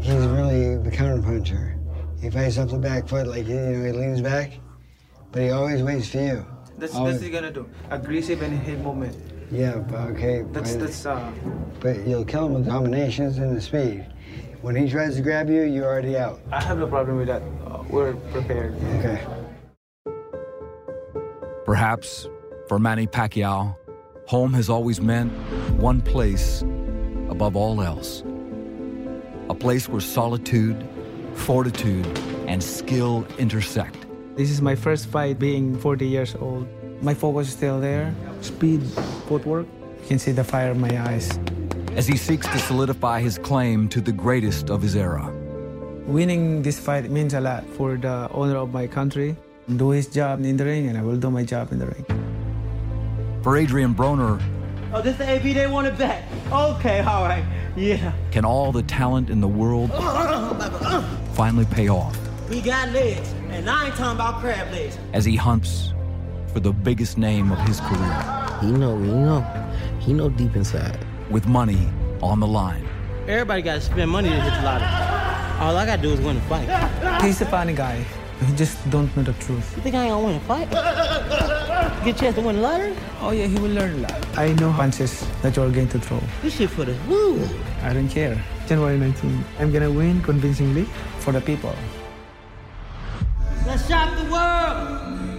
He's 0.00 0.24
really 0.24 0.76
the 0.76 0.88
counterpuncher. 0.88 1.80
He 2.20 2.30
fights 2.30 2.58
off 2.58 2.70
the 2.70 2.78
back 2.78 3.08
foot, 3.08 3.26
like, 3.26 3.48
you 3.48 3.56
know, 3.56 3.84
he 3.84 3.90
leans 3.90 4.20
back, 4.20 4.52
but 5.32 5.42
he 5.42 5.50
always 5.50 5.82
waits 5.82 6.08
for 6.08 6.18
you. 6.18 6.46
That's 6.78 6.94
Always. 6.94 7.14
that's 7.14 7.24
what 7.24 7.32
you're 7.32 7.40
gonna 7.40 7.52
do. 7.52 7.68
Aggressive 7.90 8.40
and 8.42 8.56
hit 8.60 8.78
movement. 8.78 9.16
Yeah, 9.50 9.78
but 9.78 10.10
okay. 10.10 10.44
That's 10.52 10.74
but, 10.74 10.80
that's 10.80 11.06
uh. 11.06 11.32
but 11.80 12.06
you'll 12.06 12.24
kill 12.24 12.46
him 12.46 12.54
with 12.54 12.68
combinations 12.68 13.38
and 13.38 13.56
the 13.56 13.60
speed. 13.60 14.06
When 14.60 14.74
he 14.74 14.88
tries 14.88 15.14
to 15.16 15.22
grab 15.22 15.48
you, 15.48 15.62
you're 15.62 15.86
already 15.86 16.16
out. 16.16 16.40
I 16.50 16.62
have 16.62 16.78
no 16.78 16.86
problem 16.86 17.16
with 17.16 17.28
that. 17.28 17.42
We're 17.90 18.14
prepared. 18.32 18.74
Okay. 18.98 19.24
Perhaps 21.64 22.28
for 22.68 22.78
Manny 22.78 23.06
Pacquiao, 23.06 23.76
home 24.26 24.52
has 24.54 24.68
always 24.68 25.00
meant 25.00 25.32
one 25.80 26.00
place 26.00 26.62
above 27.30 27.56
all 27.56 27.82
else. 27.82 28.22
A 29.48 29.54
place 29.54 29.88
where 29.88 30.00
solitude, 30.00 30.86
fortitude, 31.34 32.06
and 32.46 32.62
skill 32.62 33.26
intersect. 33.38 34.06
This 34.36 34.50
is 34.50 34.60
my 34.60 34.74
first 34.74 35.06
fight 35.06 35.38
being 35.38 35.78
40 35.78 36.06
years 36.06 36.34
old. 36.34 36.68
My 37.02 37.14
focus 37.14 37.48
is 37.48 37.54
still 37.54 37.80
there. 37.80 38.14
Speed, 38.40 38.82
footwork. 39.26 39.66
You 40.02 40.08
can 40.08 40.18
see 40.18 40.32
the 40.32 40.44
fire 40.44 40.72
in 40.72 40.80
my 40.80 41.08
eyes. 41.08 41.38
As 41.96 42.06
he 42.06 42.16
seeks 42.16 42.46
to 42.48 42.58
solidify 42.58 43.20
his 43.20 43.38
claim 43.38 43.88
to 43.88 44.00
the 44.00 44.12
greatest 44.12 44.70
of 44.70 44.82
his 44.82 44.94
era. 44.94 45.32
Winning 46.08 46.62
this 46.62 46.78
fight 46.78 47.10
means 47.10 47.34
a 47.34 47.40
lot 47.40 47.64
for 47.76 47.96
the 47.98 48.28
owner 48.32 48.56
of 48.56 48.72
my 48.72 48.86
country. 48.86 49.36
Do 49.76 49.90
his 49.90 50.06
job 50.06 50.42
in 50.42 50.56
the 50.56 50.64
ring, 50.64 50.88
and 50.88 50.96
I 50.96 51.02
will 51.02 51.18
do 51.18 51.30
my 51.30 51.44
job 51.44 51.70
in 51.70 51.78
the 51.78 51.86
ring. 51.86 52.06
For 53.42 53.56
Adrian 53.58 53.94
Broner, 53.94 54.40
Oh, 54.90 55.02
this 55.02 55.12
is 55.12 55.18
the 55.18 55.28
AB 55.28 55.52
they 55.52 55.66
want 55.66 55.86
to 55.86 55.92
bet. 55.92 56.24
Okay, 56.50 57.00
all 57.00 57.24
right. 57.24 57.44
Yeah. 57.76 58.12
can 58.30 58.46
all 58.46 58.72
the 58.72 58.82
talent 58.84 59.28
in 59.28 59.40
the 59.42 59.46
world 59.48 59.90
finally 61.34 61.66
pay 61.66 61.88
off 61.88 62.16
We 62.48 62.60
got 62.62 62.88
legs, 62.88 63.32
and 63.50 63.68
I 63.68 63.86
ain't 63.86 63.94
talking 63.94 64.16
about 64.16 64.40
crab 64.40 64.72
legs. 64.72 64.96
as 65.12 65.26
he 65.26 65.36
hunts 65.36 65.92
for 66.54 66.60
the 66.60 66.72
biggest 66.72 67.18
name 67.18 67.52
of 67.52 67.58
his 67.68 67.80
career? 67.80 68.58
He 68.62 68.72
know, 68.72 68.98
he 68.98 69.12
know, 69.12 69.40
he 70.00 70.12
know 70.14 70.30
deep 70.30 70.56
inside. 70.56 70.98
With 71.30 71.46
money 71.46 71.90
on 72.22 72.40
the 72.40 72.46
line. 72.46 72.88
Everybody 73.28 73.60
got 73.60 73.74
to 73.74 73.80
spend 73.82 74.10
money 74.10 74.30
to 74.30 74.40
hit 74.40 74.54
the 74.54 74.62
lottery. 74.64 75.07
All 75.58 75.76
I 75.76 75.84
got 75.84 75.96
to 75.96 76.02
do 76.02 76.12
is 76.12 76.20
win 76.20 76.36
a 76.36 76.40
fight. 76.42 76.68
He's 77.22 77.40
a 77.40 77.46
funny 77.46 77.74
guy. 77.74 78.04
He 78.46 78.54
just 78.54 78.88
don't 78.90 79.14
know 79.16 79.24
the 79.24 79.32
truth. 79.34 79.76
You 79.76 79.82
think 79.82 79.96
I 79.96 80.04
ain't 80.04 80.12
gonna 80.12 80.26
win 80.26 80.36
a 80.36 80.40
fight? 80.40 80.70
Get 82.04 82.14
a 82.14 82.18
chance 82.18 82.36
to 82.36 82.42
win 82.42 82.56
the 82.56 82.62
lottery? 82.62 82.94
Oh 83.20 83.32
yeah, 83.32 83.46
he 83.46 83.58
will 83.58 83.70
learn 83.70 83.94
a 83.98 84.06
lot. 84.06 84.38
I 84.38 84.52
know 84.52 84.72
punches 84.72 85.26
that 85.42 85.56
you're 85.56 85.70
going 85.70 85.88
to 85.88 85.98
throw. 85.98 86.20
This 86.42 86.56
shit 86.56 86.70
for 86.70 86.84
the 86.84 86.96
woo. 87.08 87.44
I 87.82 87.92
don't 87.92 88.08
care. 88.08 88.40
January 88.68 88.98
19, 88.98 89.44
I'm 89.58 89.72
gonna 89.72 89.90
win 89.90 90.22
convincingly 90.22 90.84
for 91.18 91.32
the 91.32 91.40
people. 91.40 91.74
Let's 93.66 93.88
shock 93.88 94.16
the 94.16 94.30
world. 94.30 95.37